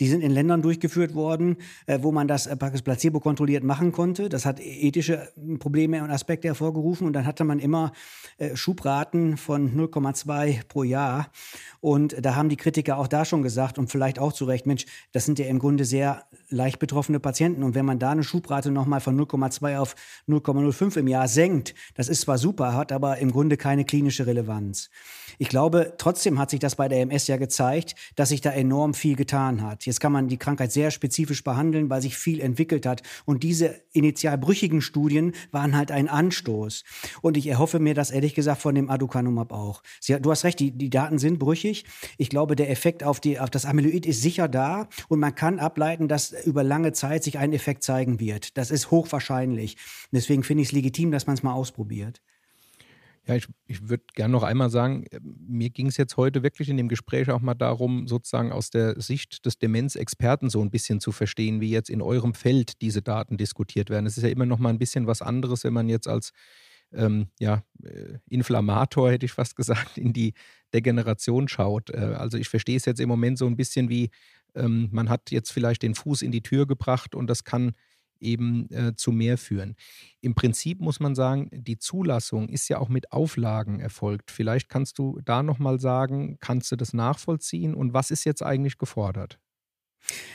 die 0.00 0.08
sind 0.08 0.22
in 0.22 0.30
Ländern 0.30 0.62
durchgeführt 0.62 1.14
worden, 1.14 1.56
äh, 1.86 1.98
wo 2.02 2.12
man 2.12 2.28
das 2.28 2.46
äh, 2.46 2.56
praktisch 2.56 2.82
placebo 2.82 3.20
kontrolliert 3.20 3.64
machen 3.64 3.92
konnte. 3.92 4.28
Das 4.28 4.46
hat 4.46 4.60
ethische 4.60 5.32
Probleme 5.58 6.02
und 6.02 6.10
Aspekte 6.10 6.48
hervorgerufen 6.48 7.06
und 7.06 7.12
dann 7.12 7.26
hatte 7.26 7.44
man 7.44 7.58
immer 7.58 7.92
äh, 8.38 8.56
Schubraten 8.56 9.36
von 9.36 9.76
0,2 9.76 10.66
pro 10.68 10.82
Jahr 10.82 11.30
und 11.80 12.16
da 12.24 12.34
haben 12.34 12.48
die 12.48 12.56
Kritiker 12.56 12.98
auch 12.98 13.08
da 13.08 13.24
schon 13.24 13.42
gesagt 13.42 13.78
und 13.78 13.90
vielleicht 13.90 14.18
auch 14.18 14.32
zu 14.32 14.44
Recht, 14.44 14.66
Mensch, 14.66 14.86
das 15.12 15.24
sind 15.24 15.38
ja 15.38 15.43
im 15.48 15.58
Grunde 15.58 15.84
sehr 15.84 16.24
leicht 16.48 16.78
betroffene 16.78 17.20
Patienten. 17.20 17.62
Und 17.62 17.74
wenn 17.74 17.84
man 17.84 17.98
da 17.98 18.10
eine 18.10 18.24
Schubrate 18.24 18.70
nochmal 18.70 19.00
von 19.00 19.18
0,2 19.18 19.78
auf 19.78 19.94
0,05 20.28 20.98
im 20.98 21.08
Jahr 21.08 21.28
senkt, 21.28 21.74
das 21.94 22.08
ist 22.08 22.22
zwar 22.22 22.38
super, 22.38 22.74
hat 22.74 22.92
aber 22.92 23.18
im 23.18 23.30
Grunde 23.30 23.56
keine 23.56 23.84
klinische 23.84 24.26
Relevanz. 24.26 24.90
Ich 25.38 25.48
glaube, 25.48 25.94
trotzdem 25.98 26.38
hat 26.38 26.50
sich 26.50 26.60
das 26.60 26.76
bei 26.76 26.88
der 26.88 27.00
MS 27.00 27.26
ja 27.26 27.36
gezeigt, 27.36 27.94
dass 28.14 28.28
sich 28.28 28.40
da 28.40 28.50
enorm 28.50 28.94
viel 28.94 29.16
getan 29.16 29.62
hat. 29.62 29.86
Jetzt 29.86 30.00
kann 30.00 30.12
man 30.12 30.28
die 30.28 30.36
Krankheit 30.36 30.72
sehr 30.72 30.90
spezifisch 30.90 31.42
behandeln, 31.42 31.90
weil 31.90 32.02
sich 32.02 32.16
viel 32.16 32.40
entwickelt 32.40 32.86
hat. 32.86 33.02
Und 33.24 33.42
diese 33.42 33.82
initial 33.92 34.38
brüchigen 34.38 34.80
Studien 34.80 35.32
waren 35.50 35.76
halt 35.76 35.90
ein 35.90 36.08
Anstoß. 36.08 36.84
Und 37.22 37.36
ich 37.36 37.46
erhoffe 37.46 37.78
mir 37.78 37.94
das 37.94 38.10
ehrlich 38.10 38.34
gesagt 38.34 38.60
von 38.60 38.74
dem 38.74 38.90
Aducanumab 38.90 39.52
auch. 39.52 39.82
Sie, 40.00 40.14
du 40.20 40.30
hast 40.30 40.44
recht, 40.44 40.60
die, 40.60 40.70
die 40.70 40.90
Daten 40.90 41.18
sind 41.18 41.38
brüchig. 41.38 41.84
Ich 42.16 42.28
glaube, 42.28 42.56
der 42.56 42.70
Effekt 42.70 43.02
auf, 43.02 43.20
die, 43.20 43.40
auf 43.40 43.50
das 43.50 43.64
Amyloid 43.64 44.06
ist 44.06 44.22
sicher 44.22 44.48
da. 44.48 44.88
Und 45.08 45.20
man 45.20 45.33
kann 45.34 45.58
ableiten, 45.58 46.08
dass 46.08 46.32
über 46.44 46.62
lange 46.62 46.92
Zeit 46.92 47.24
sich 47.24 47.38
ein 47.38 47.52
Effekt 47.52 47.82
zeigen 47.82 48.20
wird. 48.20 48.56
Das 48.56 48.70
ist 48.70 48.90
hochwahrscheinlich. 48.90 49.76
Deswegen 50.12 50.42
finde 50.42 50.62
ich 50.62 50.68
es 50.68 50.72
legitim, 50.72 51.10
dass 51.10 51.26
man 51.26 51.34
es 51.34 51.42
mal 51.42 51.52
ausprobiert. 51.52 52.20
Ja, 53.26 53.36
ich, 53.36 53.46
ich 53.66 53.88
würde 53.88 54.04
gerne 54.14 54.32
noch 54.32 54.42
einmal 54.42 54.68
sagen, 54.68 55.06
mir 55.22 55.70
ging 55.70 55.86
es 55.86 55.96
jetzt 55.96 56.18
heute 56.18 56.42
wirklich 56.42 56.68
in 56.68 56.76
dem 56.76 56.88
Gespräch 56.88 57.30
auch 57.30 57.40
mal 57.40 57.54
darum, 57.54 58.06
sozusagen 58.06 58.52
aus 58.52 58.68
der 58.68 59.00
Sicht 59.00 59.46
des 59.46 59.58
Demenzexperten 59.58 60.50
so 60.50 60.60
ein 60.60 60.70
bisschen 60.70 61.00
zu 61.00 61.10
verstehen, 61.10 61.62
wie 61.62 61.70
jetzt 61.70 61.88
in 61.88 62.02
eurem 62.02 62.34
Feld 62.34 62.82
diese 62.82 63.00
Daten 63.00 63.38
diskutiert 63.38 63.88
werden. 63.88 64.04
Es 64.04 64.18
ist 64.18 64.24
ja 64.24 64.28
immer 64.28 64.44
noch 64.44 64.58
mal 64.58 64.68
ein 64.68 64.78
bisschen 64.78 65.06
was 65.06 65.22
anderes, 65.22 65.64
wenn 65.64 65.72
man 65.72 65.88
jetzt 65.88 66.06
als 66.06 66.32
ähm, 66.92 67.28
ja, 67.40 67.62
äh, 67.82 68.18
Inflammator, 68.28 69.10
hätte 69.10 69.24
ich 69.24 69.32
fast 69.32 69.56
gesagt, 69.56 69.96
in 69.96 70.12
die 70.12 70.34
Degeneration 70.74 71.48
schaut. 71.48 71.90
Äh, 71.90 72.14
also 72.18 72.36
ich 72.36 72.50
verstehe 72.50 72.76
es 72.76 72.84
jetzt 72.84 73.00
im 73.00 73.08
Moment 73.08 73.38
so 73.38 73.46
ein 73.46 73.56
bisschen 73.56 73.88
wie, 73.88 74.10
ähm, 74.54 74.88
man 74.92 75.08
hat 75.08 75.30
jetzt 75.30 75.52
vielleicht 75.52 75.82
den 75.82 75.94
Fuß 75.94 76.22
in 76.22 76.32
die 76.32 76.42
Tür 76.42 76.66
gebracht 76.66 77.14
und 77.14 77.28
das 77.28 77.44
kann 77.44 77.72
eben 78.20 78.70
äh, 78.70 78.94
zu 78.96 79.12
mehr 79.12 79.38
führen. 79.38 79.76
Im 80.20 80.34
Prinzip 80.34 80.80
muss 80.80 81.00
man 81.00 81.14
sagen, 81.14 81.48
die 81.52 81.78
Zulassung 81.78 82.48
ist 82.48 82.68
ja 82.68 82.78
auch 82.78 82.88
mit 82.88 83.12
Auflagen 83.12 83.80
erfolgt. 83.80 84.30
Vielleicht 84.30 84.68
kannst 84.68 84.98
du 84.98 85.20
da 85.24 85.42
nochmal 85.42 85.78
sagen, 85.80 86.38
kannst 86.40 86.72
du 86.72 86.76
das 86.76 86.92
nachvollziehen 86.94 87.74
und 87.74 87.92
was 87.92 88.10
ist 88.10 88.24
jetzt 88.24 88.42
eigentlich 88.42 88.78
gefordert? 88.78 89.38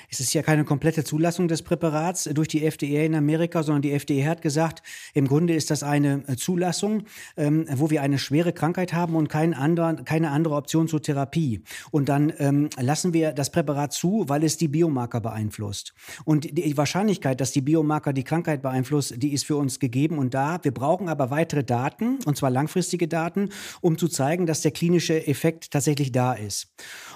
Es 0.10 0.20
ist 0.20 0.34
ja 0.34 0.42
keine 0.42 0.64
komplette 0.66 1.04
Zulassung 1.04 1.48
des 1.48 1.62
Präparats 1.62 2.24
durch 2.34 2.48
die 2.48 2.66
FDA 2.66 3.04
in 3.04 3.16
Amerika, 3.16 3.64
sondern 3.64 3.82
die 3.82 3.92
FDA 3.92 4.28
hat 4.28 4.42
gesagt, 4.42 4.82
im 5.14 5.28
Grunde 5.28 5.54
ist 5.54 5.70
das 5.70 5.84
eine 5.84 6.24
äh, 6.28 6.36
Zulassung, 6.36 7.04
ähm, 7.38 7.66
wo 7.72 7.90
wir 7.90 8.02
eine 8.02 8.18
schwere 8.18 8.54
Krankheit 8.54 8.94
haben 8.94 9.16
und 9.16 9.30
kein 9.30 9.54
anderer, 9.54 9.96
keine 10.04 10.32
andere 10.32 10.56
Option 10.56 10.88
zur 10.88 11.02
Therapie. 11.02 11.64
Und 11.92 12.10
dann 12.10 12.34
ähm, 12.40 12.70
lassen 12.80 13.14
wir 13.14 13.34
das 13.34 13.52
Präparat 13.52 13.94
zu, 13.94 14.26
weil 14.28 14.44
es 14.44 14.58
die 14.58 14.68
Biomarker 14.68 15.22
beeinflusst. 15.22 15.94
Und 16.26 16.58
die 16.58 16.78
Wahrscheinlichkeit, 16.78 17.40
dass 17.40 17.52
die 17.52 17.62
Biomarker 17.62 18.14
die 18.14 18.24
Krankheit 18.24 18.62
beeinflusst, 18.62 19.16
die 19.18 19.34
ist 19.34 19.46
für 19.46 19.58
uns 19.58 19.80
gegeben 19.80 20.18
und 20.18 20.34
da. 20.34 20.60
Wir 20.64 20.74
brauchen 20.74 21.10
aber 21.10 21.30
weitere 21.30 21.64
Daten, 21.64 22.20
und 22.26 22.38
zwar 22.38 22.50
langfristige 22.50 23.08
Daten, 23.08 23.50
um 23.82 23.98
zu 23.98 24.08
zeigen, 24.08 24.46
dass 24.46 24.62
der 24.62 24.72
klinische 24.72 25.28
Effekt 25.28 25.72
tatsächlich 25.72 26.12
da 26.12 26.34
ist. 26.34 26.74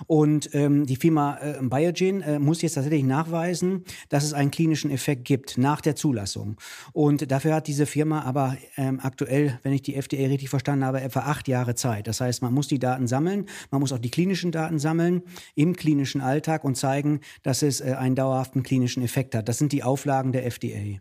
Und 0.08 0.54
ähm, 0.54 0.86
die 0.86 0.96
Firma 0.96 1.38
äh, 1.40 1.60
Biogen 1.62 2.22
äh, 2.22 2.40
muss 2.44 2.62
jetzt 2.62 2.74
tatsächlich 2.74 3.04
nachweisen, 3.04 3.84
dass 4.10 4.24
es 4.24 4.34
einen 4.34 4.52
klinischen 4.52 4.92
Effekt 4.92 5.26
gibt 5.26 5.58
nach 5.58 5.82
der 5.82 5.96
Zulassung. 5.96 6.58
Und 6.92 7.32
dafür 7.32 7.56
hat 7.56 7.68
diese 7.68 7.86
Firma 7.86 8.22
aber 8.22 8.58
ähm, 8.78 9.00
aktuell, 9.02 9.60
wenn 9.64 9.74
ich 9.74 9.82
die 9.82 9.96
FDA 9.96 10.28
richtig 10.28 10.50
verstanden 10.50 10.86
habe, 10.86 11.02
etwa 11.02 11.22
acht 11.22 11.48
Jahre 11.48 11.76
Zeit. 11.76 12.08
Das 12.08 12.22
heißt, 12.22 12.42
man 12.42 12.54
muss 12.54 12.68
die 12.68 12.80
Daten 12.80 13.08
sammeln, 13.08 13.48
man 13.72 13.82
muss 13.82 13.92
auch 13.92 14.00
die 14.00 14.12
klinischen 14.12 14.52
Daten 14.52 14.80
sammeln 14.80 15.24
im 15.56 15.76
klinischen 15.76 16.22
Alltag 16.22 16.64
und 16.64 16.76
zeigen, 16.76 17.22
dass 17.42 17.62
es 17.62 17.82
äh, 17.82 17.96
einen 17.98 18.16
dauerhaften 18.16 18.64
klinischen 18.64 19.04
Effekt 19.04 19.36
hat. 19.36 19.50
Das 19.50 19.58
sind 19.58 19.72
die 19.72 19.84
Auflagen 19.84 20.32
der 20.32 20.46
FDA. 20.46 21.00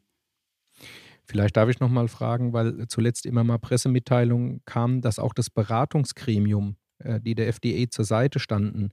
Vielleicht 1.24 1.56
darf 1.56 1.68
ich 1.68 1.80
noch 1.80 1.88
mal 1.88 2.08
fragen, 2.08 2.52
weil 2.52 2.86
zuletzt 2.88 3.26
immer 3.26 3.44
mal 3.44 3.58
Pressemitteilungen 3.58 4.60
kamen, 4.64 5.00
dass 5.00 5.18
auch 5.18 5.32
das 5.32 5.50
Beratungsgremium, 5.50 6.76
äh, 6.98 7.20
die 7.20 7.34
der 7.34 7.48
FDA 7.48 7.88
zur 7.88 8.04
Seite 8.04 8.38
standen, 8.38 8.90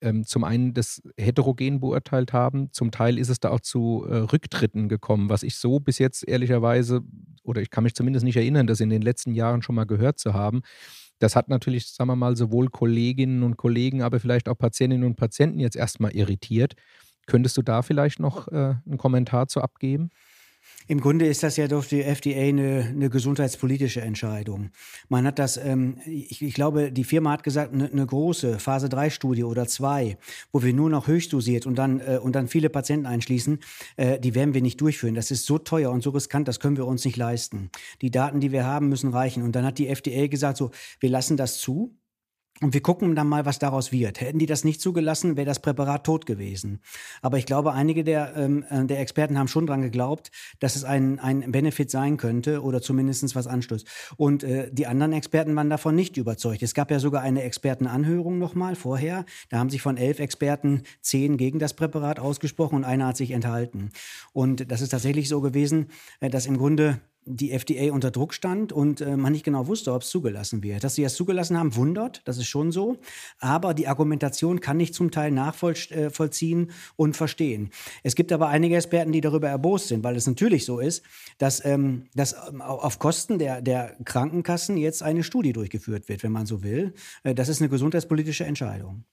ähm, 0.00 0.24
zum 0.24 0.44
einen 0.44 0.74
das 0.74 1.02
heterogen 1.16 1.80
beurteilt 1.80 2.32
haben, 2.32 2.72
zum 2.72 2.90
Teil 2.90 3.18
ist 3.18 3.28
es 3.28 3.40
da 3.40 3.50
auch 3.50 3.60
zu 3.60 4.06
äh, 4.08 4.16
Rücktritten 4.16 4.88
gekommen, 4.88 5.28
was 5.30 5.42
ich 5.42 5.56
so 5.56 5.80
bis 5.80 5.98
jetzt 5.98 6.26
ehrlicherweise, 6.26 7.02
oder 7.42 7.62
ich 7.62 7.70
kann 7.70 7.84
mich 7.84 7.94
zumindest 7.94 8.24
nicht 8.24 8.36
erinnern, 8.36 8.66
das 8.66 8.80
in 8.80 8.90
den 8.90 9.02
letzten 9.02 9.34
Jahren 9.34 9.62
schon 9.62 9.74
mal 9.74 9.86
gehört 9.86 10.18
zu 10.18 10.34
haben. 10.34 10.62
Das 11.18 11.34
hat 11.34 11.48
natürlich, 11.48 11.88
sagen 11.88 12.10
wir 12.10 12.16
mal, 12.16 12.36
sowohl 12.36 12.68
Kolleginnen 12.68 13.42
und 13.42 13.56
Kollegen, 13.56 14.02
aber 14.02 14.20
vielleicht 14.20 14.48
auch 14.48 14.58
Patientinnen 14.58 15.06
und 15.06 15.16
Patienten 15.16 15.60
jetzt 15.60 15.76
erstmal 15.76 16.12
irritiert. 16.12 16.74
Könntest 17.26 17.56
du 17.56 17.62
da 17.62 17.82
vielleicht 17.82 18.20
noch 18.20 18.48
äh, 18.48 18.74
einen 18.86 18.98
Kommentar 18.98 19.48
zu 19.48 19.60
abgeben? 19.60 20.10
Im 20.88 21.00
Grunde 21.00 21.26
ist 21.26 21.42
das 21.42 21.56
ja 21.56 21.66
durch 21.66 21.88
die 21.88 22.02
FDA 22.02 22.42
eine, 22.42 22.86
eine 22.90 23.10
gesundheitspolitische 23.10 24.00
Entscheidung. 24.00 24.70
Man 25.08 25.26
hat 25.26 25.38
das, 25.38 25.56
ähm, 25.56 25.98
ich, 26.06 26.42
ich, 26.42 26.54
glaube, 26.54 26.92
die 26.92 27.02
Firma 27.02 27.32
hat 27.32 27.42
gesagt, 27.42 27.72
eine, 27.72 27.90
eine 27.90 28.06
große 28.06 28.60
Phase 28.60 28.88
3 28.88 29.10
Studie 29.10 29.42
oder 29.42 29.66
zwei, 29.66 30.16
wo 30.52 30.62
wir 30.62 30.72
nur 30.72 30.88
noch 30.88 31.08
höchst 31.08 31.32
dosiert 31.32 31.66
und 31.66 31.76
dann, 31.76 32.00
äh, 32.00 32.18
und 32.22 32.36
dann 32.36 32.46
viele 32.46 32.70
Patienten 32.70 33.06
einschließen, 33.06 33.58
äh, 33.96 34.20
die 34.20 34.36
werden 34.36 34.54
wir 34.54 34.62
nicht 34.62 34.80
durchführen. 34.80 35.16
Das 35.16 35.32
ist 35.32 35.44
so 35.46 35.58
teuer 35.58 35.90
und 35.90 36.02
so 36.02 36.10
riskant, 36.10 36.46
das 36.46 36.60
können 36.60 36.76
wir 36.76 36.86
uns 36.86 37.04
nicht 37.04 37.16
leisten. 37.16 37.70
Die 38.00 38.12
Daten, 38.12 38.38
die 38.38 38.52
wir 38.52 38.64
haben, 38.64 38.88
müssen 38.88 39.10
reichen. 39.10 39.42
Und 39.42 39.56
dann 39.56 39.64
hat 39.64 39.78
die 39.78 39.88
FDA 39.88 40.28
gesagt, 40.28 40.56
so, 40.56 40.70
wir 41.00 41.10
lassen 41.10 41.36
das 41.36 41.58
zu. 41.58 41.96
Und 42.62 42.72
wir 42.72 42.80
gucken 42.80 43.14
dann 43.14 43.28
mal, 43.28 43.44
was 43.44 43.58
daraus 43.58 43.92
wird. 43.92 44.20
Hätten 44.20 44.38
die 44.38 44.46
das 44.46 44.64
nicht 44.64 44.80
zugelassen, 44.80 45.36
wäre 45.36 45.44
das 45.46 45.60
Präparat 45.60 46.04
tot 46.04 46.24
gewesen. 46.24 46.80
Aber 47.20 47.36
ich 47.36 47.44
glaube, 47.44 47.72
einige 47.72 48.02
der, 48.02 48.34
ähm, 48.36 48.64
äh, 48.70 48.84
der 48.86 49.00
Experten 49.00 49.38
haben 49.38 49.48
schon 49.48 49.66
dran 49.66 49.82
geglaubt, 49.82 50.30
dass 50.58 50.74
es 50.74 50.84
ein, 50.84 51.18
ein 51.18 51.52
Benefit 51.52 51.90
sein 51.90 52.16
könnte 52.16 52.62
oder 52.62 52.80
zumindest 52.80 53.34
was 53.34 53.46
anstößt. 53.46 53.86
Und 54.16 54.42
äh, 54.42 54.70
die 54.72 54.86
anderen 54.86 55.12
Experten 55.12 55.54
waren 55.54 55.68
davon 55.68 55.94
nicht 55.94 56.16
überzeugt. 56.16 56.62
Es 56.62 56.74
gab 56.74 56.90
ja 56.90 56.98
sogar 56.98 57.22
eine 57.22 57.42
Expertenanhörung 57.42 58.38
nochmal 58.38 58.74
vorher. 58.74 59.26
Da 59.50 59.58
haben 59.58 59.70
sich 59.70 59.82
von 59.82 59.96
elf 59.96 60.18
Experten 60.18 60.82
zehn 61.02 61.36
gegen 61.36 61.58
das 61.58 61.74
Präparat 61.74 62.20
ausgesprochen 62.20 62.76
und 62.76 62.84
einer 62.84 63.08
hat 63.08 63.16
sich 63.16 63.32
enthalten. 63.32 63.90
Und 64.32 64.70
das 64.70 64.80
ist 64.80 64.90
tatsächlich 64.90 65.28
so 65.28 65.40
gewesen, 65.40 65.88
äh, 66.20 66.30
dass 66.30 66.46
im 66.46 66.56
Grunde 66.56 67.00
die 67.26 67.50
FDA 67.50 67.92
unter 67.92 68.12
Druck 68.12 68.32
stand 68.32 68.72
und 68.72 69.00
äh, 69.00 69.16
man 69.16 69.32
nicht 69.32 69.44
genau 69.44 69.66
wusste, 69.66 69.92
ob 69.92 70.02
es 70.02 70.08
zugelassen 70.08 70.62
wird. 70.62 70.84
Dass 70.84 70.94
sie 70.94 71.02
es 71.02 71.14
zugelassen 71.14 71.58
haben, 71.58 71.74
wundert, 71.74 72.22
das 72.24 72.38
ist 72.38 72.46
schon 72.46 72.70
so. 72.70 72.98
Aber 73.40 73.74
die 73.74 73.88
Argumentation 73.88 74.60
kann 74.60 74.78
ich 74.78 74.94
zum 74.94 75.10
Teil 75.10 75.32
nachvollziehen 75.32 76.68
äh, 76.68 76.72
und 76.94 77.16
verstehen. 77.16 77.70
Es 78.04 78.14
gibt 78.14 78.32
aber 78.32 78.48
einige 78.48 78.76
Experten, 78.76 79.10
die 79.10 79.20
darüber 79.20 79.48
erbost 79.48 79.88
sind, 79.88 80.04
weil 80.04 80.16
es 80.16 80.26
natürlich 80.26 80.64
so 80.64 80.78
ist, 80.78 81.02
dass, 81.38 81.64
ähm, 81.64 82.04
dass 82.14 82.36
ähm, 82.48 82.62
auf 82.62 83.00
Kosten 83.00 83.38
der, 83.38 83.60
der 83.60 83.96
Krankenkassen 84.04 84.76
jetzt 84.76 85.02
eine 85.02 85.24
Studie 85.24 85.52
durchgeführt 85.52 86.08
wird, 86.08 86.22
wenn 86.22 86.32
man 86.32 86.46
so 86.46 86.62
will. 86.62 86.94
Äh, 87.24 87.34
das 87.34 87.48
ist 87.48 87.60
eine 87.60 87.68
gesundheitspolitische 87.68 88.44
Entscheidung. 88.44 89.04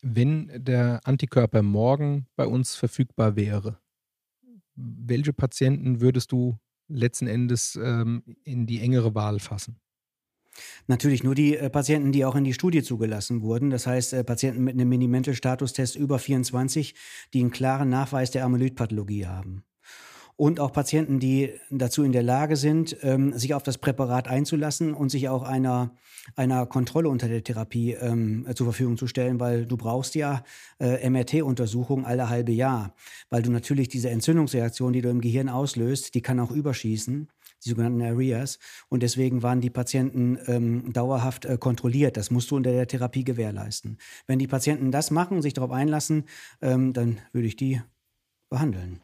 Wenn 0.00 0.50
der 0.54 1.00
Antikörper 1.04 1.62
morgen 1.62 2.26
bei 2.36 2.46
uns 2.46 2.74
verfügbar 2.74 3.36
wäre, 3.36 3.78
welche 4.82 5.32
Patienten 5.32 6.00
würdest 6.00 6.32
du 6.32 6.58
letzten 6.88 7.26
Endes 7.26 7.78
ähm, 7.82 8.22
in 8.44 8.66
die 8.66 8.80
engere 8.80 9.14
Wahl 9.14 9.38
fassen? 9.38 9.78
Natürlich 10.86 11.24
nur 11.24 11.34
die 11.34 11.56
äh, 11.56 11.70
Patienten, 11.70 12.12
die 12.12 12.24
auch 12.24 12.36
in 12.36 12.44
die 12.44 12.52
Studie 12.52 12.82
zugelassen 12.82 13.40
wurden. 13.40 13.70
Das 13.70 13.86
heißt, 13.86 14.12
äh, 14.12 14.24
Patienten 14.24 14.64
mit 14.64 14.74
einem 14.74 14.88
Minimental-Statustest 14.88 15.96
über 15.96 16.18
24, 16.18 16.94
die 17.32 17.40
einen 17.40 17.50
klaren 17.50 17.88
Nachweis 17.88 18.30
der 18.30 18.44
Amyloidpathologie 18.44 19.26
haben 19.26 19.64
und 20.36 20.60
auch 20.60 20.72
Patienten, 20.72 21.20
die 21.20 21.50
dazu 21.70 22.02
in 22.02 22.12
der 22.12 22.22
Lage 22.22 22.56
sind, 22.56 22.96
ähm, 23.02 23.36
sich 23.36 23.54
auf 23.54 23.62
das 23.62 23.78
Präparat 23.78 24.28
einzulassen 24.28 24.94
und 24.94 25.10
sich 25.10 25.28
auch 25.28 25.42
einer, 25.42 25.94
einer 26.36 26.66
Kontrolle 26.66 27.08
unter 27.08 27.28
der 27.28 27.44
Therapie 27.44 27.92
ähm, 27.92 28.46
zur 28.54 28.66
Verfügung 28.66 28.96
zu 28.96 29.06
stellen, 29.06 29.40
weil 29.40 29.66
du 29.66 29.76
brauchst 29.76 30.14
ja 30.14 30.42
äh, 30.80 31.08
MRT-Untersuchungen 31.08 32.04
alle 32.04 32.28
halbe 32.28 32.52
Jahr, 32.52 32.94
weil 33.30 33.42
du 33.42 33.50
natürlich 33.50 33.88
diese 33.88 34.10
Entzündungsreaktion, 34.10 34.92
die 34.92 35.02
du 35.02 35.10
im 35.10 35.20
Gehirn 35.20 35.48
auslöst, 35.48 36.14
die 36.14 36.22
kann 36.22 36.40
auch 36.40 36.50
überschießen 36.50 37.28
die 37.64 37.68
sogenannten 37.68 38.02
Areas. 38.02 38.58
Und 38.88 39.02
deswegen 39.02 39.42
waren 39.42 39.60
die 39.60 39.70
Patienten 39.70 40.38
ähm, 40.46 40.92
dauerhaft 40.92 41.44
äh, 41.44 41.56
kontrolliert. 41.58 42.16
Das 42.16 42.30
musst 42.30 42.50
du 42.50 42.56
unter 42.56 42.72
der 42.72 42.88
Therapie 42.88 43.24
gewährleisten. 43.24 43.98
Wenn 44.26 44.38
die 44.38 44.48
Patienten 44.48 44.90
das 44.90 45.10
machen, 45.10 45.42
sich 45.42 45.54
darauf 45.54 45.70
einlassen, 45.70 46.24
ähm, 46.60 46.92
dann 46.92 47.20
würde 47.32 47.46
ich 47.46 47.56
die 47.56 47.80
behandeln. 48.50 49.00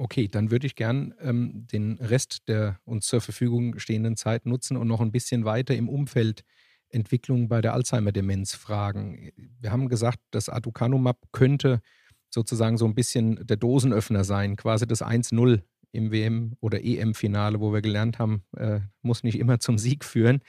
Okay, 0.00 0.28
dann 0.28 0.52
würde 0.52 0.66
ich 0.68 0.76
gern 0.76 1.12
ähm, 1.20 1.66
den 1.66 1.98
Rest 1.98 2.48
der 2.48 2.78
uns 2.84 3.08
zur 3.08 3.20
Verfügung 3.20 3.80
stehenden 3.80 4.16
Zeit 4.16 4.46
nutzen 4.46 4.76
und 4.76 4.86
noch 4.86 5.00
ein 5.00 5.10
bisschen 5.10 5.44
weiter 5.44 5.74
im 5.74 5.88
Umfeld 5.88 6.44
Entwicklung 6.88 7.48
bei 7.48 7.60
der 7.60 7.74
Alzheimer-Demenz 7.74 8.54
fragen. 8.54 9.30
Wir 9.60 9.72
haben 9.72 9.88
gesagt, 9.88 10.20
das 10.30 10.48
Aducanumab 10.48 11.18
könnte 11.32 11.82
sozusagen 12.30 12.78
so 12.78 12.86
ein 12.86 12.94
bisschen 12.94 13.44
der 13.44 13.56
Dosenöffner 13.56 14.22
sein, 14.22 14.54
quasi 14.54 14.86
das 14.86 15.02
1-0 15.02 15.62
im 15.90 16.12
WM- 16.12 16.56
oder 16.60 16.84
EM-Finale, 16.84 17.60
wo 17.60 17.72
wir 17.72 17.80
gelernt 17.82 18.20
haben, 18.20 18.44
äh, 18.56 18.80
muss 19.02 19.24
nicht 19.24 19.38
immer 19.38 19.58
zum 19.58 19.78
Sieg 19.78 20.04
führen. 20.04 20.42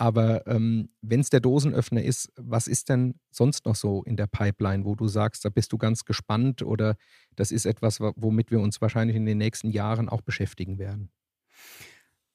Aber 0.00 0.46
ähm, 0.46 0.88
wenn 1.02 1.20
es 1.20 1.28
der 1.28 1.40
Dosenöffner 1.40 2.02
ist, 2.02 2.32
was 2.36 2.68
ist 2.68 2.88
denn 2.88 3.16
sonst 3.30 3.66
noch 3.66 3.74
so 3.74 4.02
in 4.04 4.16
der 4.16 4.28
Pipeline, 4.28 4.86
wo 4.86 4.94
du 4.94 5.08
sagst, 5.08 5.44
da 5.44 5.50
bist 5.50 5.74
du 5.74 5.76
ganz 5.76 6.06
gespannt 6.06 6.62
oder 6.62 6.96
das 7.36 7.50
ist 7.52 7.66
etwas, 7.66 8.00
womit 8.00 8.50
wir 8.50 8.60
uns 8.60 8.80
wahrscheinlich 8.80 9.14
in 9.14 9.26
den 9.26 9.36
nächsten 9.36 9.68
Jahren 9.68 10.08
auch 10.08 10.22
beschäftigen 10.22 10.78
werden? 10.78 11.10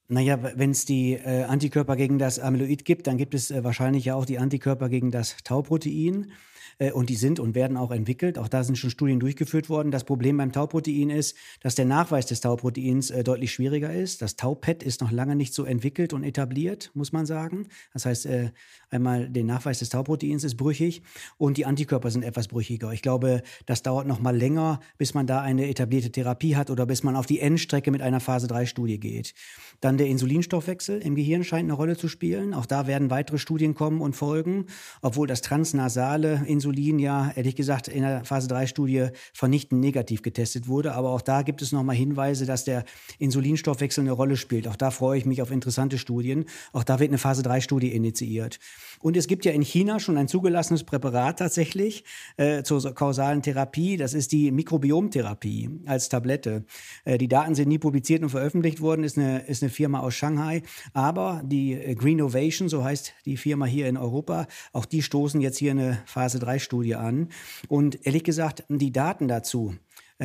Naja, 0.08 0.40
wenn 0.56 0.72
es 0.72 0.86
die 0.86 1.14
äh, 1.14 1.44
Antikörper 1.44 1.96
gegen 1.96 2.20
das 2.20 2.40
Amyloid 2.40 2.86
gibt, 2.86 3.08
dann 3.08 3.18
gibt 3.18 3.34
es 3.34 3.50
äh, 3.50 3.64
wahrscheinlich 3.64 4.06
ja 4.06 4.16
auch 4.16 4.26
die 4.26 4.38
Antikörper 4.38 4.88
gegen 4.88 5.10
das 5.10 5.38
Tauprotein. 5.44 6.32
Äh, 6.78 6.92
und 6.92 7.10
die 7.10 7.16
sind 7.16 7.40
und 7.40 7.56
werden 7.56 7.78
auch 7.78 7.92
entwickelt. 7.92 8.38
Auch 8.38 8.48
da 8.48 8.64
sind 8.64 8.78
schon 8.78 8.90
Studien 8.90 9.20
durchgeführt 9.20 9.70
worden. 9.70 9.92
Das 9.92 10.04
Problem 10.04 10.38
beim 10.38 10.52
Tauprotein 10.52 11.10
ist, 11.10 11.36
dass 11.62 11.76
der 11.76 11.86
Nachweis 11.86 12.26
des 12.26 12.42
Tauproteins 12.42 13.10
äh, 13.12 13.24
deutlich 13.24 13.52
schwieriger 13.52 13.94
ist. 13.94 14.22
Das 14.22 14.36
Taupet 14.36 14.84
ist 14.84 15.02
noch 15.02 15.12
lange 15.12 15.36
nicht 15.36 15.54
so 15.54 15.64
entwickelt 15.64 16.14
und 16.14 16.24
etabliert, 16.24 16.92
muss 16.94 17.12
man 17.12 17.26
sagen. 17.26 17.68
Das 17.94 18.06
heißt, 18.06 18.26
äh, 18.26 18.52
einmal 18.90 19.30
der 19.30 19.44
Nachweis 19.44 19.80
des 19.80 19.90
Tauproteins 19.90 20.44
ist 20.44 20.58
brüchig 20.58 21.02
und 21.38 21.58
die 21.58 21.66
Antikörper 21.66 22.12
sind 22.12 22.24
etwas 22.24 22.48
brüchiger. 22.48 22.92
Ich 22.92 23.02
glaube, 23.02 23.44
das 23.66 23.84
dauert 23.84 24.08
noch 24.08 24.20
mal 24.20 24.36
länger, 24.36 24.80
bis 24.98 25.14
man 25.14 25.28
da 25.28 25.42
eine 25.42 25.68
etablierte 25.68 26.12
Therapie 26.12 26.56
hat 26.56 26.70
oder 26.70 26.86
bis 26.86 27.04
man 27.04 27.16
auf 27.16 27.26
die 27.26 27.40
Endstrecke 27.40 27.92
mit 27.92 28.02
einer 28.02 28.20
Phase 28.20 28.48
3 28.48 28.66
Studie 28.66 29.00
geht. 29.00 29.34
Dann 29.82 29.95
Dann 29.96 30.00
der 30.00 30.08
Insulinstoffwechsel 30.08 31.00
im 31.00 31.16
Gehirn 31.16 31.46
scheint 31.46 31.64
eine 31.64 31.74
Rolle 31.74 31.96
zu 31.96 32.10
spielen. 32.10 32.54
Auch 32.54 32.66
da 32.66 32.86
werden 32.86 33.10
weitere 33.12 33.38
Studien 33.38 33.76
kommen 33.76 34.02
und 34.02 34.14
folgen, 34.14 34.66
obwohl 35.02 35.26
das 35.26 35.40
transnasale 35.40 36.44
Insulin 36.48 37.00
ja, 37.00 37.32
ehrlich 37.34 37.56
gesagt, 37.56 37.88
in 37.88 38.02
der 38.02 38.26
Phase 38.26 38.50
3-Studie 38.50 39.08
vernichtend 39.34 39.80
negativ 39.80 40.22
getestet 40.22 40.68
wurde. 40.68 40.96
Aber 40.96 41.12
auch 41.12 41.22
da 41.22 41.44
gibt 41.44 41.62
es 41.62 41.72
nochmal 41.72 41.96
Hinweise, 41.96 42.46
dass 42.46 42.66
der 42.66 42.84
Insulinstoffwechsel 43.20 44.02
eine 44.02 44.12
Rolle 44.12 44.36
spielt. 44.36 44.68
Auch 44.68 44.76
da 44.76 44.92
freue 44.92 45.18
ich 45.18 45.26
mich 45.26 45.42
auf 45.42 45.50
interessante 45.50 45.98
Studien. 45.98 46.44
Auch 46.74 46.84
da 46.84 47.00
wird 47.00 47.12
eine 47.12 47.18
Phase 47.18 47.42
3-Studie 47.44 47.94
initiiert. 47.94 48.60
Und 49.00 49.16
es 49.16 49.28
gibt 49.28 49.46
ja 49.46 49.54
in 49.54 49.62
China 49.62 50.02
schon 50.02 50.18
ein 50.18 50.28
zugelassenes 50.28 50.84
Präparat 50.84 51.40
tatsächlich 51.40 52.04
äh, 52.36 52.64
zur 52.64 52.82
kausalen 52.94 53.42
Therapie. 53.42 53.96
Das 53.96 54.14
ist 54.14 54.34
die 54.34 54.52
Mikrobiomtherapie 54.52 55.70
als 55.86 56.10
Tablette. 56.10 56.66
Äh, 57.06 57.18
die 57.18 57.30
Daten 57.30 57.56
sind 57.56 57.70
nie 57.70 57.78
publiziert 57.78 58.24
und 58.24 58.30
veröffentlicht 58.30 58.82
worden, 58.82 59.06
ist 59.06 59.18
eine, 59.18 59.40
ist 59.48 59.64
eine 59.64 59.70
Firma 59.86 60.00
aus 60.00 60.16
Shanghai. 60.16 60.64
Aber 60.94 61.44
die 61.46 61.74
äh, 61.74 61.94
Greenovation, 61.94 62.70
so 62.70 62.84
heißt 62.84 63.14
die 63.26 63.38
Firma 63.38 63.68
hier 63.68 63.88
in 63.88 63.98
Europa, 63.98 64.48
auch 64.74 64.86
die 64.86 65.04
stoßen 65.04 65.42
jetzt 65.42 65.60
hier 65.60 65.72
eine 65.72 66.02
Phase 66.08 66.40
3-Studie 66.40 66.96
an. 66.96 67.30
Und 67.68 68.04
ehrlich 68.08 68.24
gesagt, 68.24 68.64
die 68.68 68.92
Daten 68.92 69.28
dazu, 69.28 69.76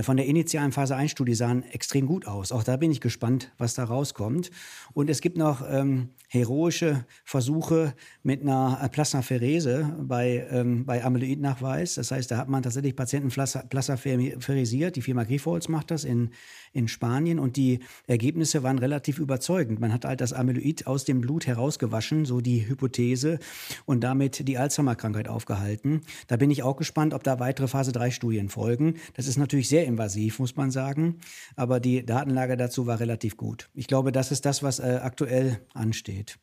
von 0.03 0.17
der 0.17 0.27
initialen 0.27 0.71
Phase 0.71 0.95
1 0.95 1.11
Studie 1.11 1.35
sahen 1.35 1.65
extrem 1.65 2.07
gut 2.07 2.27
aus. 2.27 2.53
Auch 2.53 2.63
da 2.63 2.77
bin 2.77 2.93
ich 2.93 3.01
gespannt, 3.01 3.51
was 3.59 3.75
da 3.75 3.83
rauskommt. 3.83 4.53
Und 4.93 5.11
es 5.11 5.21
gibt 5.21 5.37
noch 5.37 5.63
ähm, 5.69 6.11
heroische 6.29 7.05
Versuche 7.25 7.95
mit 8.23 8.41
einer 8.43 8.89
Plasmapherese 8.93 9.97
bei, 10.01 10.47
ähm, 10.49 10.87
bei 10.87 11.05
Amyloidnachweis. 11.05 11.97
Das 11.97 12.13
heißt, 12.13 12.31
da 12.31 12.37
hat 12.37 12.49
man 12.49 12.63
tatsächlich 12.63 12.95
Patienten 12.95 13.31
plasmapherisiert. 13.31 14.95
Die 14.95 15.03
Firma 15.03 15.25
Grifols 15.25 15.69
macht 15.69 15.91
das 15.91 16.05
in, 16.05 16.31
in 16.73 16.87
Spanien 16.87 17.41
und 17.41 17.57
die 17.57 17.81
Ergebnisse 18.07 18.63
waren 18.63 18.79
relativ 18.79 19.19
überzeugend. 19.19 19.81
Man 19.81 19.93
hat 19.93 20.05
halt 20.05 20.21
das 20.21 20.33
Amyloid 20.33 20.87
aus 20.87 21.05
dem 21.05 21.21
Blut 21.21 21.49
herausgewaschen, 21.49 22.27
so 22.27 22.41
die 22.41 22.69
Hypothese, 22.69 23.41
und 23.87 24.05
damit 24.05 24.47
die 24.47 24.57
Alzheimer-Krankheit 24.57 25.27
aufgehalten. 25.27 26.03
Da 26.29 26.37
bin 26.37 26.53
ich 26.53 26.63
auch 26.63 26.77
gespannt, 26.77 27.13
ob 27.13 27.25
da 27.25 27.41
weitere 27.41 27.67
Phase 27.67 27.91
3 27.91 28.13
Studien 28.13 28.49
folgen. 28.51 28.95
Das 29.15 29.27
ist 29.27 29.37
natürlich 29.37 29.69
sehr 29.69 29.80
invasiv, 29.85 30.39
muss 30.39 30.57
man 30.57 30.71
sagen, 30.71 31.21
aber 31.57 31.81
die 31.81 32.05
Datenlage 32.05 32.57
dazu 32.57 32.87
war 32.87 33.01
relativ 33.01 33.37
gut. 33.37 33.69
Ich 33.75 33.87
glaube, 33.87 34.13
das 34.13 34.33
ist 34.33 34.45
das, 34.47 34.63
was 34.63 34.79
äh, 34.79 35.01
aktuell 35.03 35.61
ansteht. 35.75 36.39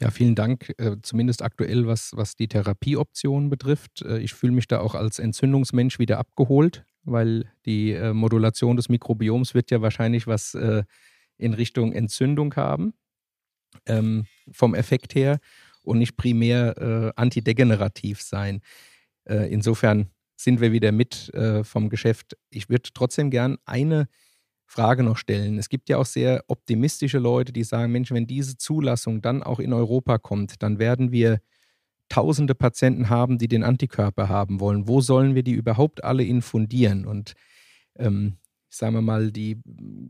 Ja, 0.00 0.10
vielen 0.10 0.34
Dank. 0.34 0.74
Äh, 0.78 0.96
zumindest 1.02 1.42
aktuell, 1.42 1.86
was, 1.86 2.12
was 2.14 2.34
die 2.34 2.48
Therapieoptionen 2.48 3.48
betrifft. 3.48 4.02
Äh, 4.02 4.18
ich 4.18 4.34
fühle 4.34 4.52
mich 4.52 4.66
da 4.66 4.80
auch 4.80 4.94
als 4.94 5.18
Entzündungsmensch 5.18 5.98
wieder 5.98 6.18
abgeholt, 6.18 6.84
weil 7.04 7.50
die 7.64 7.92
äh, 7.92 8.12
Modulation 8.12 8.76
des 8.76 8.88
Mikrobioms 8.88 9.54
wird 9.54 9.70
ja 9.70 9.82
wahrscheinlich 9.82 10.26
was 10.26 10.54
äh, 10.54 10.82
in 11.38 11.54
Richtung 11.54 11.92
Entzündung 11.92 12.54
haben, 12.56 12.94
ähm, 13.86 14.26
vom 14.50 14.74
Effekt 14.74 15.14
her, 15.14 15.38
und 15.82 15.98
nicht 15.98 16.16
primär 16.16 16.76
äh, 16.78 17.12
antidegenerativ 17.20 18.22
sein. 18.22 18.62
Äh, 19.24 19.52
insofern 19.52 20.10
sind 20.36 20.60
wir 20.60 20.72
wieder 20.72 20.92
mit 20.92 21.32
vom 21.62 21.88
Geschäft. 21.88 22.36
Ich 22.50 22.68
würde 22.68 22.90
trotzdem 22.92 23.30
gern 23.30 23.56
eine 23.64 24.08
Frage 24.66 25.02
noch 25.02 25.16
stellen. 25.16 25.58
Es 25.58 25.68
gibt 25.68 25.88
ja 25.88 25.98
auch 25.98 26.06
sehr 26.06 26.44
optimistische 26.48 27.18
Leute, 27.18 27.52
die 27.52 27.64
sagen, 27.64 27.92
Mensch, 27.92 28.10
wenn 28.10 28.26
diese 28.26 28.56
Zulassung 28.56 29.22
dann 29.22 29.42
auch 29.42 29.60
in 29.60 29.72
Europa 29.72 30.18
kommt, 30.18 30.62
dann 30.62 30.78
werden 30.78 31.12
wir 31.12 31.40
tausende 32.08 32.54
Patienten 32.54 33.08
haben, 33.08 33.38
die 33.38 33.48
den 33.48 33.62
Antikörper 33.62 34.28
haben 34.28 34.60
wollen. 34.60 34.88
Wo 34.88 35.00
sollen 35.00 35.34
wir 35.34 35.42
die 35.42 35.52
überhaupt 35.52 36.02
alle 36.04 36.24
infundieren? 36.24 37.06
Und 37.06 37.34
ähm, 37.96 38.38
sagen 38.68 38.94
wir 38.94 39.02
mal, 39.02 39.30
die 39.30 39.60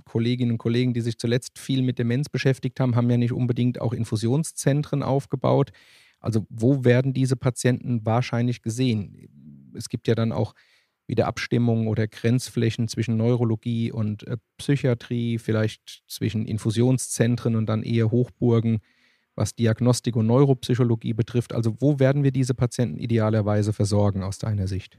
Kolleginnen 0.05 0.53
und 0.53 0.59
Kollegen, 0.59 0.95
die 0.95 1.03
sich 1.03 1.19
zuletzt 1.19 1.59
viel 1.59 1.83
mit 1.83 1.99
Demenz 1.99 2.29
beschäftigt 2.29 2.81
haben, 2.81 2.97
haben 2.97 3.11
ja 3.11 3.17
nicht 3.17 3.33
unbedingt 3.33 3.81
auch 3.81 3.93
Infusionszentren 3.93 5.03
aufgebaut. 5.03 5.73
Also 6.21 6.47
wo 6.49 6.85
werden 6.85 7.13
diese 7.13 7.37
Patienten 7.37 8.07
wahrscheinlich 8.07 8.63
gesehen? 8.63 9.29
Es 9.77 9.89
gibt 9.89 10.09
ja 10.09 10.15
dann 10.15 10.33
auch 10.33 10.55
wieder 11.07 11.27
Abstimmungen 11.27 11.89
oder 11.89 12.07
Grenzflächen 12.07 12.89
zwischen 12.89 13.17
Neurologie 13.17 13.93
und 13.93 14.27
äh, 14.27 14.39
Psychiatrie, 14.57 15.39
vielleicht 15.39 16.03
zwischen 16.09 16.47
Infusionszentren 16.47 17.57
und 17.57 17.67
dann 17.67 17.83
eher 17.83 18.11
Hochburgen, 18.11 18.79
was 19.35 19.55
Diagnostik 19.55 20.17
und 20.17 20.27
Neuropsychologie 20.27 21.13
betrifft. 21.13 21.53
Also 21.53 21.77
wo 21.81 21.99
werden 21.99 22.23
wir 22.23 22.33
diese 22.33 22.55
Patienten 22.55 22.99
idealerweise 22.99 23.73
versorgen 23.73 24.23
aus 24.23 24.39
deiner 24.39 24.69
Sicht? 24.69 24.99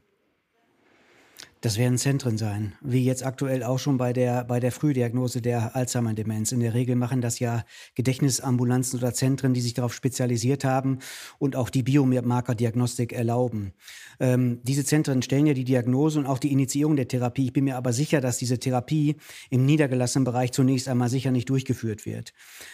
Das 1.61 1.79
werden 1.79 1.97
Zentren 1.97 2.37
sein, 2.37 2.73
wie 2.81 3.03
jetzt 3.03 3.25
aktuell 3.25 3.63
auch 3.63 3.79
schon 3.79 3.97
bei 3.97 4.13
der, 4.13 4.43
bei 4.43 4.59
der 4.59 4.71
Frühdiagnose 4.71 5.41
der 5.41 5.75
Alzheimer-Demenz. 5.75 6.51
In 6.51 6.59
der 6.59 6.75
Regel 6.75 6.95
machen 6.95 7.21
das 7.21 7.39
ja 7.39 7.63
Gedächtnisambulanzen 7.95 8.99
oder 8.99 9.13
Zentren, 9.13 9.55
die 9.55 9.61
sich 9.61 9.73
darauf 9.73 9.93
spezialisiert 9.93 10.63
haben 10.63 10.99
und 11.39 11.55
auch 11.55 11.71
die 11.71 11.81
Biomarkerdiagnostik 11.81 13.13
erlauben. 13.13 13.73
Ähm, 14.19 14.59
diese 14.61 14.85
Zentren 14.85 15.23
stellen 15.23 15.47
ja 15.47 15.53
die 15.53 15.63
Diagnose 15.63 16.19
und 16.19 16.27
auch 16.27 16.37
die 16.37 16.51
Initiierung 16.51 16.97
der 16.97 17.07
Therapie. 17.07 17.45
Ich 17.45 17.53
bin 17.53 17.63
mir 17.63 17.77
aber 17.77 17.93
sicher, 17.93 18.21
dass 18.21 18.37
diese 18.37 18.59
Therapie 18.59 19.15
im 19.49 19.65
niedergelassenen 19.65 20.25
Bereich 20.25 20.51
zunächst 20.51 20.87
einmal 20.87 21.09
sicher 21.09 21.31
nicht 21.31 21.49
durchgeführt 21.49 22.05
wird. 22.05 22.33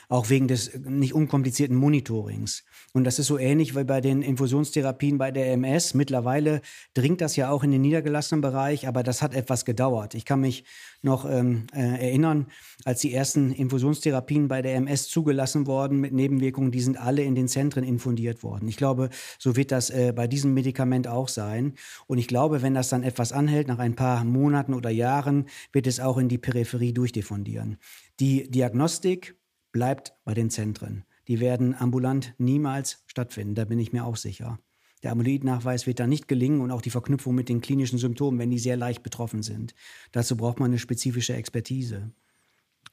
Auch 0.10 0.30
wegen 0.30 0.50
des 0.50 0.78
nicht 0.84 1.14
unkomplizierten 1.14 1.78
Monitorings. 1.78 2.66
Und 2.92 3.06
das 3.06 3.20
ist 3.20 3.28
so 3.28 3.38
ähnlich 3.38 3.74
wie 3.76 3.86
bei 3.86 4.02
den 4.02 4.22
Infusionstherapien 4.22 5.18
bei 5.18 5.32
der 5.32 5.54
MS. 5.54 5.94
Mittlerweile 5.94 6.62
dringt 6.94 7.22
das 7.22 7.38
ja 7.38 7.50
auch 7.50 7.64
in 7.64 7.72
den 7.72 7.82
niedergelassenen 7.82 8.42
Bereich 8.42 8.71
Bereich, 8.72 8.88
aber 8.88 9.04
das 9.04 9.22
hat 9.22 9.34
etwas 9.34 9.66
gedauert. 9.66 10.16
Ich 10.16 10.26
kann 10.26 10.40
mich 10.42 10.64
noch 11.02 11.30
ähm, 11.30 11.68
äh, 11.74 12.08
erinnern, 12.08 12.48
als 12.86 13.02
die 13.02 13.14
ersten 13.14 13.52
Infusionstherapien 13.52 14.48
bei 14.48 14.62
der 14.62 14.76
MS 14.76 15.10
zugelassen 15.10 15.68
wurden 15.68 16.00
mit 16.00 16.14
Nebenwirkungen, 16.14 16.72
die 16.72 16.80
sind 16.80 16.98
alle 16.98 17.24
in 17.24 17.36
den 17.36 17.48
Zentren 17.48 17.84
infundiert 17.84 18.44
worden. 18.44 18.68
Ich 18.68 18.78
glaube, 18.78 19.10
so 19.38 19.56
wird 19.56 19.72
das 19.72 19.90
äh, 19.90 20.14
bei 20.16 20.28
diesem 20.28 20.54
Medikament 20.54 21.08
auch 21.08 21.28
sein. 21.28 21.74
Und 22.08 22.18
ich 22.18 22.28
glaube, 22.28 22.62
wenn 22.62 22.74
das 22.74 22.90
dann 22.90 23.04
etwas 23.04 23.34
anhält, 23.34 23.68
nach 23.68 23.80
ein 23.80 23.96
paar 23.96 24.24
Monaten 24.24 24.74
oder 24.74 24.90
Jahren, 24.90 25.48
wird 25.74 25.88
es 25.88 26.00
auch 26.00 26.18
in 26.18 26.30
die 26.30 26.38
Peripherie 26.38 26.94
durchdiffundieren. 26.94 27.78
Die 28.20 28.50
Diagnostik 28.50 29.36
bleibt 29.72 30.14
bei 30.24 30.34
den 30.34 30.50
Zentren. 30.50 31.04
Die 31.28 31.40
werden 31.40 31.76
ambulant 31.78 32.34
niemals 32.38 33.04
stattfinden, 33.06 33.56
da 33.56 33.66
bin 33.66 33.80
ich 33.80 33.94
mir 33.94 34.06
auch 34.06 34.16
sicher. 34.16 34.60
Der 35.04 35.12
Amyloidnachweis 35.12 35.88
wird 35.88 36.00
da 36.00 36.08
nicht 36.08 36.28
gelingen 36.28 36.62
und 36.62 36.72
auch 36.72 36.82
die 36.82 36.90
Verknüpfung 36.90 37.34
mit 37.34 37.50
den 37.50 37.62
klinischen 37.62 37.98
Symptomen, 37.98 38.40
wenn 38.40 38.52
die 38.52 38.60
sehr 38.60 38.78
leicht 38.78 39.04
betroffen 39.04 39.42
sind. 39.42 39.74
Dazu 40.12 40.38
braucht 40.38 40.60
man 40.60 40.72
eine 40.72 40.80
spezifische 40.80 41.34
Expertise. 41.34 42.12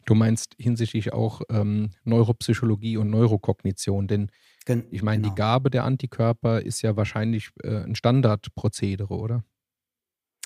Du 0.06 0.14
meinst 0.14 0.54
hinsichtlich 0.58 1.12
auch 1.12 1.42
ähm, 1.50 1.90
Neuropsychologie 2.04 2.96
und 2.96 3.10
Neurokognition, 3.10 4.08
denn 4.08 4.30
ich 4.90 5.02
meine, 5.02 5.22
genau. 5.22 5.34
die 5.34 5.38
Gabe 5.38 5.70
der 5.70 5.84
Antikörper 5.84 6.60
ist 6.60 6.82
ja 6.82 6.96
wahrscheinlich 6.96 7.50
äh, 7.62 7.84
ein 7.84 7.94
Standardprozedere, 7.94 9.14
oder? 9.14 9.44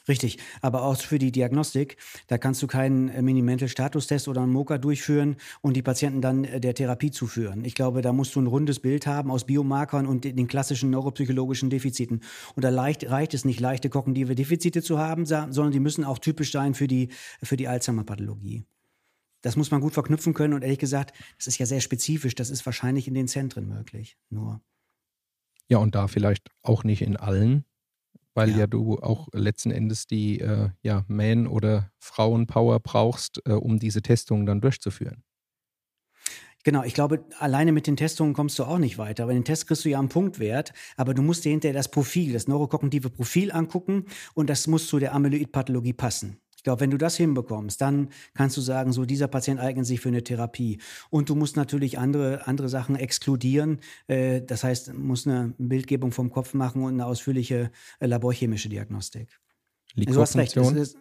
Richtig, 0.08 0.38
aber 0.62 0.82
auch 0.82 0.96
für 0.96 1.18
die 1.18 1.30
Diagnostik, 1.30 1.96
da 2.26 2.36
kannst 2.36 2.60
du 2.60 2.66
keinen 2.66 3.08
äh, 3.08 3.22
Mini-Mental-Statustest 3.22 4.26
oder 4.26 4.42
einen 4.42 4.52
MOCA 4.52 4.78
durchführen 4.78 5.36
und 5.60 5.76
die 5.76 5.82
Patienten 5.82 6.20
dann 6.20 6.42
äh, 6.42 6.60
der 6.60 6.74
Therapie 6.74 7.12
zuführen. 7.12 7.64
Ich 7.64 7.76
glaube, 7.76 8.02
da 8.02 8.12
musst 8.12 8.34
du 8.34 8.40
ein 8.40 8.48
rundes 8.48 8.80
Bild 8.80 9.06
haben 9.06 9.30
aus 9.30 9.44
Biomarkern 9.44 10.06
und 10.06 10.24
den 10.24 10.48
klassischen 10.48 10.90
neuropsychologischen 10.90 11.70
Defiziten. 11.70 12.22
Und 12.56 12.64
da 12.64 12.70
leicht, 12.70 13.08
reicht 13.08 13.32
es 13.34 13.44
nicht, 13.44 13.60
leichte 13.60 13.90
kognitive 13.90 14.34
Defizite 14.34 14.82
zu 14.82 14.98
haben, 14.98 15.24
sondern 15.24 15.70
die 15.70 15.80
müssen 15.80 16.04
auch 16.04 16.18
typisch 16.18 16.50
sein 16.50 16.74
für 16.74 16.88
die, 16.88 17.10
für 17.42 17.56
die 17.56 17.68
Alzheimer-Pathologie. 17.68 18.64
Das 19.42 19.56
muss 19.56 19.70
man 19.70 19.80
gut 19.80 19.92
verknüpfen 19.92 20.34
können 20.34 20.54
und 20.54 20.62
ehrlich 20.62 20.78
gesagt, 20.78 21.14
das 21.36 21.48
ist 21.48 21.58
ja 21.58 21.66
sehr 21.66 21.80
spezifisch, 21.80 22.34
das 22.34 22.50
ist 22.50 22.64
wahrscheinlich 22.64 23.08
in 23.08 23.14
den 23.14 23.28
Zentren 23.28 23.68
möglich, 23.68 24.16
nur. 24.30 24.60
Ja, 25.68 25.78
und 25.78 25.94
da 25.94 26.06
vielleicht 26.08 26.50
auch 26.62 26.84
nicht 26.84 27.02
in 27.02 27.16
allen 27.16 27.64
weil 28.34 28.50
ja. 28.50 28.58
ja, 28.58 28.66
du 28.66 28.98
auch 28.98 29.28
letzten 29.32 29.70
Endes 29.70 30.06
die 30.06 30.40
äh, 30.40 30.70
ja, 30.82 31.04
Man- 31.08 31.46
oder 31.46 31.90
Frauenpower 31.98 32.80
brauchst, 32.80 33.40
äh, 33.46 33.52
um 33.52 33.78
diese 33.78 34.02
Testungen 34.02 34.46
dann 34.46 34.60
durchzuführen. 34.60 35.22
Genau, 36.64 36.84
ich 36.84 36.94
glaube, 36.94 37.24
alleine 37.40 37.72
mit 37.72 37.88
den 37.88 37.96
Testungen 37.96 38.34
kommst 38.34 38.56
du 38.58 38.64
auch 38.64 38.78
nicht 38.78 38.96
weiter. 38.96 39.26
Bei 39.26 39.32
den 39.32 39.44
Tests 39.44 39.66
kriegst 39.66 39.84
du 39.84 39.88
ja 39.88 39.98
einen 39.98 40.08
Punktwert, 40.08 40.72
aber 40.96 41.12
du 41.12 41.20
musst 41.20 41.44
dir 41.44 41.50
hinterher 41.50 41.74
das 41.74 41.90
Profil, 41.90 42.32
das 42.32 42.46
neurokognitive 42.46 43.10
Profil 43.10 43.50
angucken 43.50 44.06
und 44.34 44.48
das 44.48 44.68
muss 44.68 44.86
zu 44.86 45.00
der 45.00 45.12
Amyloidpathologie 45.12 45.92
passen. 45.92 46.41
Ich 46.62 46.64
glaube, 46.64 46.78
wenn 46.78 46.92
du 46.92 46.96
das 46.96 47.16
hinbekommst, 47.16 47.80
dann 47.80 48.10
kannst 48.34 48.56
du 48.56 48.60
sagen, 48.60 48.92
so 48.92 49.04
dieser 49.04 49.26
Patient 49.26 49.58
eignet 49.58 49.84
sich 49.84 50.00
für 50.00 50.10
eine 50.10 50.22
Therapie. 50.22 50.78
Und 51.10 51.28
du 51.28 51.34
musst 51.34 51.56
natürlich 51.56 51.98
andere, 51.98 52.46
andere 52.46 52.68
Sachen 52.68 52.94
exkludieren. 52.94 53.80
Äh, 54.06 54.42
das 54.42 54.62
heißt, 54.62 54.94
musst 54.94 55.26
eine 55.26 55.54
Bildgebung 55.58 56.12
vom 56.12 56.30
Kopf 56.30 56.54
machen 56.54 56.84
und 56.84 56.92
eine 56.92 57.06
ausführliche 57.06 57.72
äh, 57.98 58.06
laborchemische 58.06 58.68
Diagnostik. 58.68 59.40
Also 59.98 60.14
du 60.14 60.20
hast 60.20 60.36
recht. 60.36 60.56
Ist, 60.56 60.96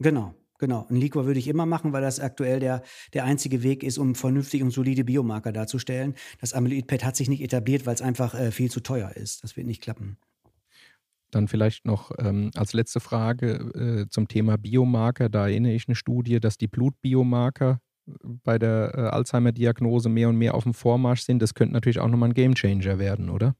genau. 0.00 0.34
Genau, 0.58 0.86
ein 0.90 0.96
Liquor 0.96 1.24
würde 1.24 1.38
ich 1.38 1.46
immer 1.46 1.66
machen, 1.66 1.92
weil 1.92 2.02
das 2.02 2.18
aktuell 2.18 2.58
der, 2.58 2.82
der 3.12 3.24
einzige 3.24 3.62
Weg 3.62 3.84
ist, 3.84 3.98
um 3.98 4.16
vernünftig 4.16 4.62
und 4.64 4.72
solide 4.72 5.04
Biomarker 5.04 5.52
darzustellen. 5.52 6.16
Das 6.40 6.52
Amyloid-PET 6.52 7.04
hat 7.04 7.14
sich 7.14 7.28
nicht 7.28 7.42
etabliert, 7.42 7.86
weil 7.86 7.94
es 7.94 8.02
einfach 8.02 8.34
äh, 8.34 8.50
viel 8.50 8.72
zu 8.72 8.80
teuer 8.80 9.12
ist. 9.12 9.44
Das 9.44 9.56
wird 9.56 9.68
nicht 9.68 9.82
klappen. 9.82 10.18
Dann 11.30 11.48
vielleicht 11.48 11.84
noch 11.84 12.12
ähm, 12.18 12.50
als 12.54 12.72
letzte 12.72 13.00
Frage 13.00 14.06
äh, 14.06 14.08
zum 14.08 14.28
Thema 14.28 14.56
Biomarker. 14.56 15.28
Da 15.28 15.48
erinnere 15.48 15.72
ich 15.72 15.88
eine 15.88 15.96
Studie, 15.96 16.40
dass 16.40 16.56
die 16.56 16.68
Blutbiomarker 16.68 17.80
bei 18.22 18.58
der 18.58 18.92
äh, 18.94 19.00
Alzheimer-Diagnose 19.08 20.08
mehr 20.08 20.28
und 20.28 20.36
mehr 20.36 20.54
auf 20.54 20.62
dem 20.62 20.74
Vormarsch 20.74 21.22
sind, 21.22 21.42
das 21.42 21.54
könnte 21.54 21.74
natürlich 21.74 21.98
auch 21.98 22.08
nochmal 22.08 22.30
ein 22.30 22.34
Gamechanger 22.34 22.98
werden, 22.98 23.30
oder? 23.30 23.54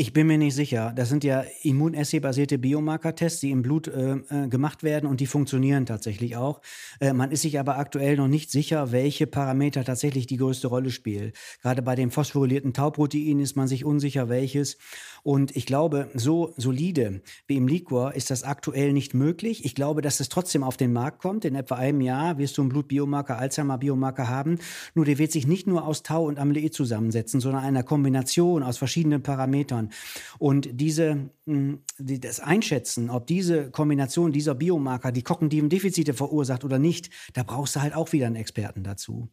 Ich 0.00 0.14
bin 0.14 0.28
mir 0.28 0.38
nicht 0.38 0.54
sicher. 0.54 0.94
Das 0.96 1.10
sind 1.10 1.24
ja 1.24 1.44
Immunassay-basierte 1.62 2.56
Biomarkertests, 2.56 3.40
die 3.40 3.50
im 3.50 3.60
Blut 3.60 3.86
äh, 3.86 4.12
äh, 4.14 4.48
gemacht 4.48 4.82
werden 4.82 5.06
und 5.06 5.20
die 5.20 5.26
funktionieren 5.26 5.84
tatsächlich 5.84 6.38
auch. 6.38 6.62
Äh, 7.00 7.12
man 7.12 7.30
ist 7.30 7.42
sich 7.42 7.60
aber 7.60 7.76
aktuell 7.76 8.16
noch 8.16 8.26
nicht 8.26 8.50
sicher, 8.50 8.92
welche 8.92 9.26
Parameter 9.26 9.84
tatsächlich 9.84 10.26
die 10.26 10.38
größte 10.38 10.68
Rolle 10.68 10.88
spielen. 10.88 11.32
Gerade 11.60 11.82
bei 11.82 11.96
dem 11.96 12.10
phosphorylierten 12.10 12.72
Tauprotein 12.72 13.40
ist 13.40 13.56
man 13.56 13.68
sich 13.68 13.84
unsicher, 13.84 14.30
welches. 14.30 14.78
Und 15.22 15.54
ich 15.54 15.66
glaube, 15.66 16.08
so 16.14 16.54
solide 16.56 17.20
wie 17.46 17.56
im 17.56 17.68
Liquor 17.68 18.14
ist 18.14 18.30
das 18.30 18.42
aktuell 18.42 18.94
nicht 18.94 19.12
möglich. 19.12 19.66
Ich 19.66 19.74
glaube, 19.74 20.00
dass 20.00 20.18
es 20.20 20.30
trotzdem 20.30 20.62
auf 20.62 20.78
den 20.78 20.94
Markt 20.94 21.18
kommt. 21.18 21.44
In 21.44 21.54
etwa 21.54 21.74
einem 21.74 22.00
Jahr 22.00 22.38
wirst 22.38 22.56
du 22.56 22.62
einen 22.62 22.70
Blutbiomarker, 22.70 23.36
Alzheimer-Biomarker 23.36 24.28
haben. 24.28 24.60
Nur 24.94 25.04
der 25.04 25.18
wird 25.18 25.30
sich 25.30 25.46
nicht 25.46 25.66
nur 25.66 25.86
aus 25.86 26.02
Tau 26.02 26.24
und 26.24 26.38
Amyloid 26.38 26.72
zusammensetzen, 26.72 27.40
sondern 27.40 27.64
einer 27.64 27.82
Kombination 27.82 28.62
aus 28.62 28.78
verschiedenen 28.78 29.22
Parametern. 29.22 29.89
Und 30.38 30.68
diese, 30.72 31.30
hm, 31.46 31.82
das 31.98 32.40
Einschätzen, 32.40 33.10
ob 33.10 33.26
diese 33.26 33.70
Kombination 33.70 34.32
dieser 34.32 34.54
Biomarker 34.54 35.12
die 35.12 35.22
kognitiven 35.22 35.68
Defizite 35.68 36.14
verursacht 36.14 36.64
oder 36.64 36.78
nicht, 36.78 37.10
da 37.34 37.42
brauchst 37.42 37.76
du 37.76 37.80
halt 37.80 37.94
auch 37.94 38.12
wieder 38.12 38.26
einen 38.26 38.36
Experten 38.36 38.84
dazu. 38.84 39.28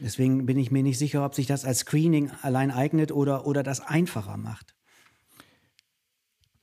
Deswegen 0.00 0.46
bin 0.46 0.58
ich 0.58 0.70
mir 0.70 0.82
nicht 0.82 0.98
sicher, 0.98 1.24
ob 1.24 1.34
sich 1.34 1.46
das 1.46 1.64
als 1.64 1.80
Screening 1.80 2.30
allein 2.42 2.70
eignet 2.70 3.12
oder, 3.12 3.46
oder 3.46 3.62
das 3.62 3.80
einfacher 3.80 4.38
macht. 4.38 4.74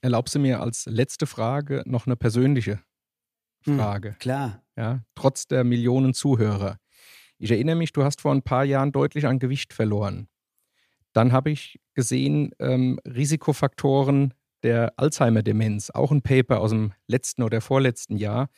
Erlaubst 0.01 0.35
du 0.35 0.39
mir 0.39 0.61
als 0.61 0.85
letzte 0.85 1.27
Frage 1.27 1.83
noch 1.85 2.07
eine 2.07 2.15
persönliche 2.15 2.79
hm, 3.63 3.77
Frage? 3.77 4.09
Hm, 4.09 4.19
klar. 4.19 4.63
Ja, 4.75 5.03
trotz 5.15 5.47
der 5.47 5.63
Millionen 5.63 6.13
Zuhörer. 6.13 6.77
Ich 7.39 7.51
erinnere 7.51 7.75
mich, 7.75 7.93
du 7.93 8.03
hast 8.03 8.21
vor 8.21 8.33
ein 8.33 8.41
paar 8.41 8.63
Jahren 8.63 8.91
deutlich 8.91 9.27
an 9.27 9.39
Gewicht 9.39 9.73
verloren. 9.73 10.27
Dann 11.17 11.33
habe 11.33 11.49
ich 11.49 11.79
gesehen, 11.95 12.51
ähm, 12.59 12.99
Risikofaktoren 13.03 14.35
der 14.61 14.93
Alzheimer-Demenz, 14.97 15.89
auch 15.89 16.11
ein 16.11 16.21
Paper 16.21 16.59
aus 16.61 16.69
dem 16.69 16.93
letzten 17.07 17.41
oder 17.41 17.59
vorletzten 17.59 18.17
Jahr. 18.17 18.51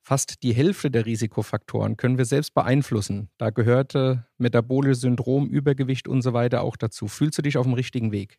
Fast 0.00 0.44
die 0.44 0.54
Hälfte 0.54 0.92
der 0.92 1.06
Risikofaktoren 1.06 1.96
können 1.96 2.18
wir 2.18 2.24
selbst 2.24 2.54
beeinflussen. 2.54 3.30
Da 3.36 3.50
gehörte 3.50 4.28
metabolisches 4.38 5.00
Syndrom, 5.00 5.48
Übergewicht 5.48 6.06
und 6.06 6.22
so 6.22 6.32
weiter 6.32 6.62
auch 6.62 6.76
dazu. 6.76 7.08
Fühlst 7.08 7.38
du 7.38 7.42
dich 7.42 7.56
auf 7.56 7.66
dem 7.66 7.74
richtigen 7.74 8.12
Weg? 8.12 8.38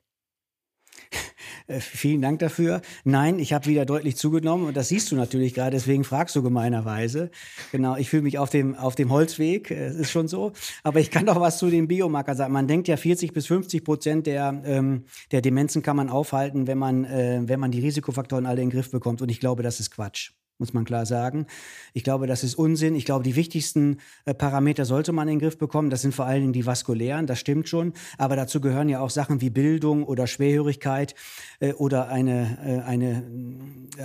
Äh, 1.68 1.80
vielen 1.80 2.22
Dank 2.22 2.40
dafür. 2.40 2.82
Nein, 3.04 3.40
ich 3.40 3.54
habe 3.54 3.66
wieder 3.68 3.86
deutlich 3.86 4.16
zugenommen 4.16 4.68
und 4.68 4.78
das 4.78 4.90
siehst 4.90 5.12
du 5.12 5.16
natürlich 5.16 5.54
gerade, 5.54 5.72
deswegen 5.72 6.04
fragst 6.04 6.36
du 6.36 6.44
gemeinerweise. 6.44 7.32
Genau, 7.72 7.96
ich 7.96 8.10
fühle 8.10 8.24
mich 8.24 8.38
auf 8.38 8.50
dem, 8.50 8.76
auf 8.76 8.96
dem 8.96 9.12
Holzweg, 9.12 9.72
äh, 9.72 9.86
es 9.86 9.96
ist 9.96 10.12
schon 10.12 10.28
so. 10.28 10.52
Aber 10.84 11.00
ich 11.00 11.12
kann 11.12 11.26
doch 11.26 11.40
was 11.40 11.58
zu 11.58 11.70
den 11.70 11.88
Biomarkern 11.88 12.38
sagen. 12.38 12.54
Man 12.54 12.68
denkt 12.68 12.88
ja, 12.88 12.98
40 12.98 13.34
bis 13.34 13.48
50 13.48 13.84
Prozent 13.84 14.28
der, 14.28 14.62
ähm, 14.66 15.06
der 15.32 15.42
Demenzen 15.42 15.82
kann 15.82 15.96
man 15.96 16.10
aufhalten, 16.10 16.68
wenn 16.68 16.78
man, 16.78 17.06
äh, 17.06 17.42
wenn 17.46 17.60
man 17.60 17.72
die 17.72 17.80
Risikofaktoren 17.80 18.46
alle 18.46 18.62
in 18.62 18.70
den 18.70 18.76
Griff 18.76 18.92
bekommt. 18.92 19.22
Und 19.22 19.30
ich 19.30 19.40
glaube, 19.40 19.64
das 19.64 19.80
ist 19.80 19.92
Quatsch 19.92 20.32
muss 20.64 20.74
man 20.74 20.86
klar 20.86 21.06
sagen. 21.06 21.46
Ich 21.92 22.06
glaube, 22.06 22.26
das 22.26 22.42
ist 22.42 22.56
Unsinn. 22.56 22.96
Ich 22.96 23.04
glaube, 23.04 23.26
die 23.26 23.36
wichtigsten 23.36 23.98
äh, 24.24 24.34
Parameter 24.34 24.86
sollte 24.86 25.12
man 25.12 25.28
in 25.28 25.34
den 25.34 25.40
Griff 25.42 25.58
bekommen. 25.58 25.90
Das 25.90 26.04
sind 26.04 26.16
vor 26.16 26.24
allen 26.24 26.40
Dingen 26.40 26.54
die 26.54 26.66
vaskulären, 26.66 27.28
das 27.28 27.38
stimmt 27.38 27.68
schon. 27.68 27.92
Aber 28.18 28.38
dazu 28.38 28.62
gehören 28.62 28.88
ja 28.88 29.02
auch 29.02 29.10
Sachen 29.10 29.42
wie 29.42 29.50
Bildung 29.50 30.06
oder 30.06 30.26
Schwerhörigkeit 30.26 31.16
äh, 31.60 31.74
oder 31.74 32.08
eine, 32.08 32.60
äh, 32.66 32.88
eine, 32.88 33.24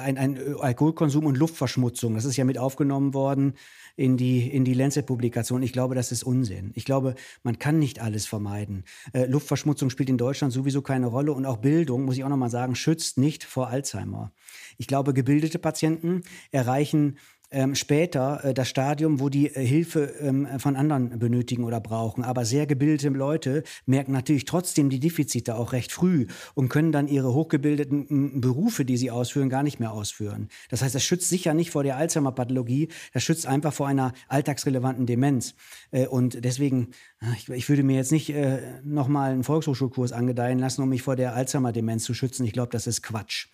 ein, 0.00 0.18
ein 0.18 0.56
Alkoholkonsum 0.58 1.26
und 1.26 1.36
Luftverschmutzung. 1.36 2.16
Das 2.16 2.24
ist 2.24 2.36
ja 2.36 2.44
mit 2.44 2.58
aufgenommen 2.58 3.14
worden 3.14 3.54
in 3.94 4.16
die, 4.16 4.48
in 4.48 4.64
die 4.64 4.74
Lancet-Publikation. 4.74 5.62
Ich 5.62 5.72
glaube, 5.72 5.94
das 5.94 6.10
ist 6.10 6.24
Unsinn. 6.24 6.72
Ich 6.74 6.84
glaube, 6.84 7.14
man 7.44 7.60
kann 7.60 7.78
nicht 7.78 8.00
alles 8.00 8.26
vermeiden. 8.26 8.84
Luftverschmutzung 9.12 9.90
spielt 9.90 10.08
in 10.08 10.18
Deutschland 10.18 10.52
sowieso 10.52 10.82
keine 10.82 11.06
Rolle 11.06 11.32
und 11.32 11.46
auch 11.46 11.56
Bildung, 11.56 12.04
muss 12.04 12.16
ich 12.16 12.22
auch 12.22 12.28
nochmal 12.28 12.50
sagen, 12.50 12.76
schützt 12.76 13.18
nicht 13.18 13.42
vor 13.42 13.68
Alzheimer. 13.68 14.32
Ich 14.76 14.86
glaube, 14.86 15.12
gebildete 15.12 15.58
Patienten 15.58 16.22
erreichen 16.50 17.18
ähm, 17.50 17.74
später 17.74 18.44
äh, 18.44 18.54
das 18.54 18.68
Stadium, 18.68 19.20
wo 19.20 19.28
die 19.28 19.48
äh, 19.54 19.64
Hilfe 19.64 20.14
ähm, 20.20 20.46
von 20.58 20.76
anderen 20.76 21.18
benötigen 21.18 21.64
oder 21.64 21.80
brauchen. 21.80 22.24
Aber 22.24 22.44
sehr 22.44 22.66
gebildete 22.66 23.08
Leute 23.08 23.62
merken 23.86 24.12
natürlich 24.12 24.44
trotzdem 24.44 24.90
die 24.90 25.00
Defizite 25.00 25.56
auch 25.56 25.72
recht 25.72 25.92
früh 25.92 26.26
und 26.54 26.68
können 26.68 26.92
dann 26.92 27.08
ihre 27.08 27.32
hochgebildeten 27.32 28.40
Berufe, 28.40 28.84
die 28.84 28.96
sie 28.96 29.10
ausführen, 29.10 29.48
gar 29.48 29.62
nicht 29.62 29.80
mehr 29.80 29.92
ausführen. 29.92 30.48
Das 30.68 30.82
heißt, 30.82 30.94
das 30.94 31.04
schützt 31.04 31.28
sicher 31.28 31.54
nicht 31.54 31.70
vor 31.70 31.82
der 31.82 31.96
Alzheimer-Pathologie, 31.96 32.88
das 33.14 33.22
schützt 33.22 33.46
einfach 33.46 33.72
vor 33.72 33.88
einer 33.88 34.12
alltagsrelevanten 34.28 35.06
Demenz. 35.06 35.54
Äh, 35.90 36.06
und 36.06 36.44
deswegen, 36.44 36.90
äh, 37.22 37.32
ich, 37.36 37.48
ich, 37.48 37.68
würde 37.68 37.82
mir 37.82 37.96
jetzt 37.96 38.12
nicht 38.12 38.30
äh, 38.30 38.80
nochmal 38.84 39.32
einen 39.32 39.44
Volkshochschulkurs 39.44 40.12
angedeihen 40.12 40.58
lassen, 40.58 40.82
um 40.82 40.90
mich 40.90 41.02
vor 41.02 41.16
der 41.16 41.34
Alzheimer-Demenz 41.34 42.04
zu 42.04 42.12
schützen. 42.12 42.44
Ich 42.44 42.52
glaube, 42.52 42.70
das 42.72 42.86
ist 42.86 43.02
Quatsch. 43.02 43.48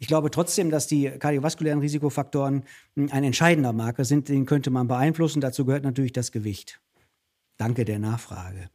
Ich 0.00 0.06
glaube 0.06 0.30
trotzdem, 0.30 0.70
dass 0.70 0.86
die 0.86 1.10
kardiovaskulären 1.10 1.80
Risikofaktoren 1.80 2.64
hm, 2.96 3.08
ein 3.10 3.24
entscheidender 3.24 3.72
Marker 3.72 4.04
sind, 4.04 4.28
den 4.28 4.46
könnte 4.46 4.70
man 4.70 4.88
beeinflussen. 4.88 5.40
Dazu 5.40 5.64
gehört 5.64 5.84
natürlich 5.84 6.12
das 6.12 6.32
Gewicht. 6.32 6.80
Danke 7.56 7.84
der 7.84 7.98
Nachfrage. 7.98 8.70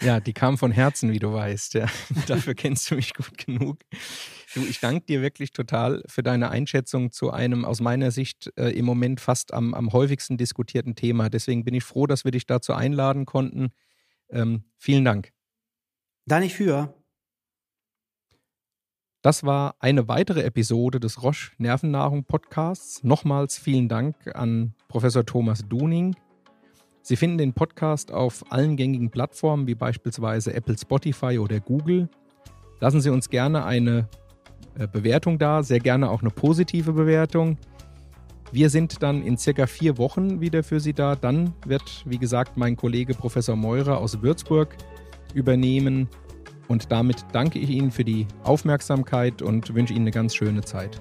Ja, 0.00 0.20
die 0.20 0.32
kam 0.32 0.58
von 0.58 0.70
Herzen, 0.70 1.12
wie 1.12 1.18
du 1.18 1.32
weißt. 1.32 1.74
Ja. 1.74 1.86
Dafür 2.26 2.54
kennst 2.54 2.90
du 2.90 2.94
mich 2.94 3.14
gut 3.14 3.36
genug. 3.36 3.78
Du, 4.54 4.60
ich 4.60 4.80
danke 4.80 5.06
dir 5.06 5.22
wirklich 5.22 5.52
total 5.52 6.02
für 6.06 6.22
deine 6.22 6.50
Einschätzung 6.50 7.10
zu 7.10 7.30
einem 7.30 7.64
aus 7.64 7.80
meiner 7.80 8.10
Sicht 8.10 8.52
äh, 8.56 8.70
im 8.70 8.84
Moment 8.84 9.20
fast 9.20 9.52
am, 9.52 9.74
am 9.74 9.92
häufigsten 9.92 10.36
diskutierten 10.36 10.94
Thema. 10.94 11.28
Deswegen 11.30 11.64
bin 11.64 11.74
ich 11.74 11.84
froh, 11.84 12.06
dass 12.06 12.24
wir 12.24 12.30
dich 12.30 12.46
dazu 12.46 12.74
einladen 12.74 13.26
konnten. 13.26 13.70
Ähm, 14.30 14.64
vielen 14.76 15.04
Dank. 15.04 15.32
Da 16.26 16.38
nicht 16.38 16.54
für. 16.54 16.94
Das 19.20 19.42
war 19.42 19.74
eine 19.80 20.06
weitere 20.06 20.42
Episode 20.42 21.00
des 21.00 21.24
Roche 21.24 21.50
Nervennahrung 21.58 22.22
Podcasts. 22.22 23.02
Nochmals 23.02 23.58
vielen 23.58 23.88
Dank 23.88 24.14
an 24.36 24.74
Professor 24.86 25.26
Thomas 25.26 25.66
Duning. 25.68 26.14
Sie 27.02 27.16
finden 27.16 27.36
den 27.36 27.52
Podcast 27.52 28.12
auf 28.12 28.44
allen 28.52 28.76
gängigen 28.76 29.10
Plattformen 29.10 29.66
wie 29.66 29.74
beispielsweise 29.74 30.54
Apple, 30.54 30.78
Spotify 30.78 31.40
oder 31.40 31.58
Google. 31.58 32.08
Lassen 32.78 33.00
Sie 33.00 33.10
uns 33.10 33.28
gerne 33.28 33.64
eine 33.64 34.08
äh, 34.78 34.86
Bewertung 34.86 35.36
da, 35.36 35.64
sehr 35.64 35.80
gerne 35.80 36.10
auch 36.10 36.20
eine 36.20 36.30
positive 36.30 36.92
Bewertung. 36.92 37.58
Wir 38.52 38.70
sind 38.70 39.02
dann 39.02 39.22
in 39.22 39.36
circa 39.36 39.66
vier 39.66 39.98
Wochen 39.98 40.40
wieder 40.40 40.62
für 40.62 40.78
Sie 40.78 40.92
da. 40.92 41.16
Dann 41.16 41.54
wird, 41.66 42.04
wie 42.06 42.18
gesagt, 42.18 42.56
mein 42.56 42.76
Kollege 42.76 43.14
Professor 43.14 43.56
Meurer 43.56 43.98
aus 43.98 44.22
Würzburg 44.22 44.76
übernehmen. 45.34 46.08
Und 46.68 46.92
damit 46.92 47.24
danke 47.32 47.58
ich 47.58 47.70
Ihnen 47.70 47.90
für 47.90 48.04
die 48.04 48.26
Aufmerksamkeit 48.44 49.42
und 49.42 49.74
wünsche 49.74 49.94
Ihnen 49.94 50.04
eine 50.04 50.10
ganz 50.10 50.34
schöne 50.34 50.62
Zeit. 50.62 51.00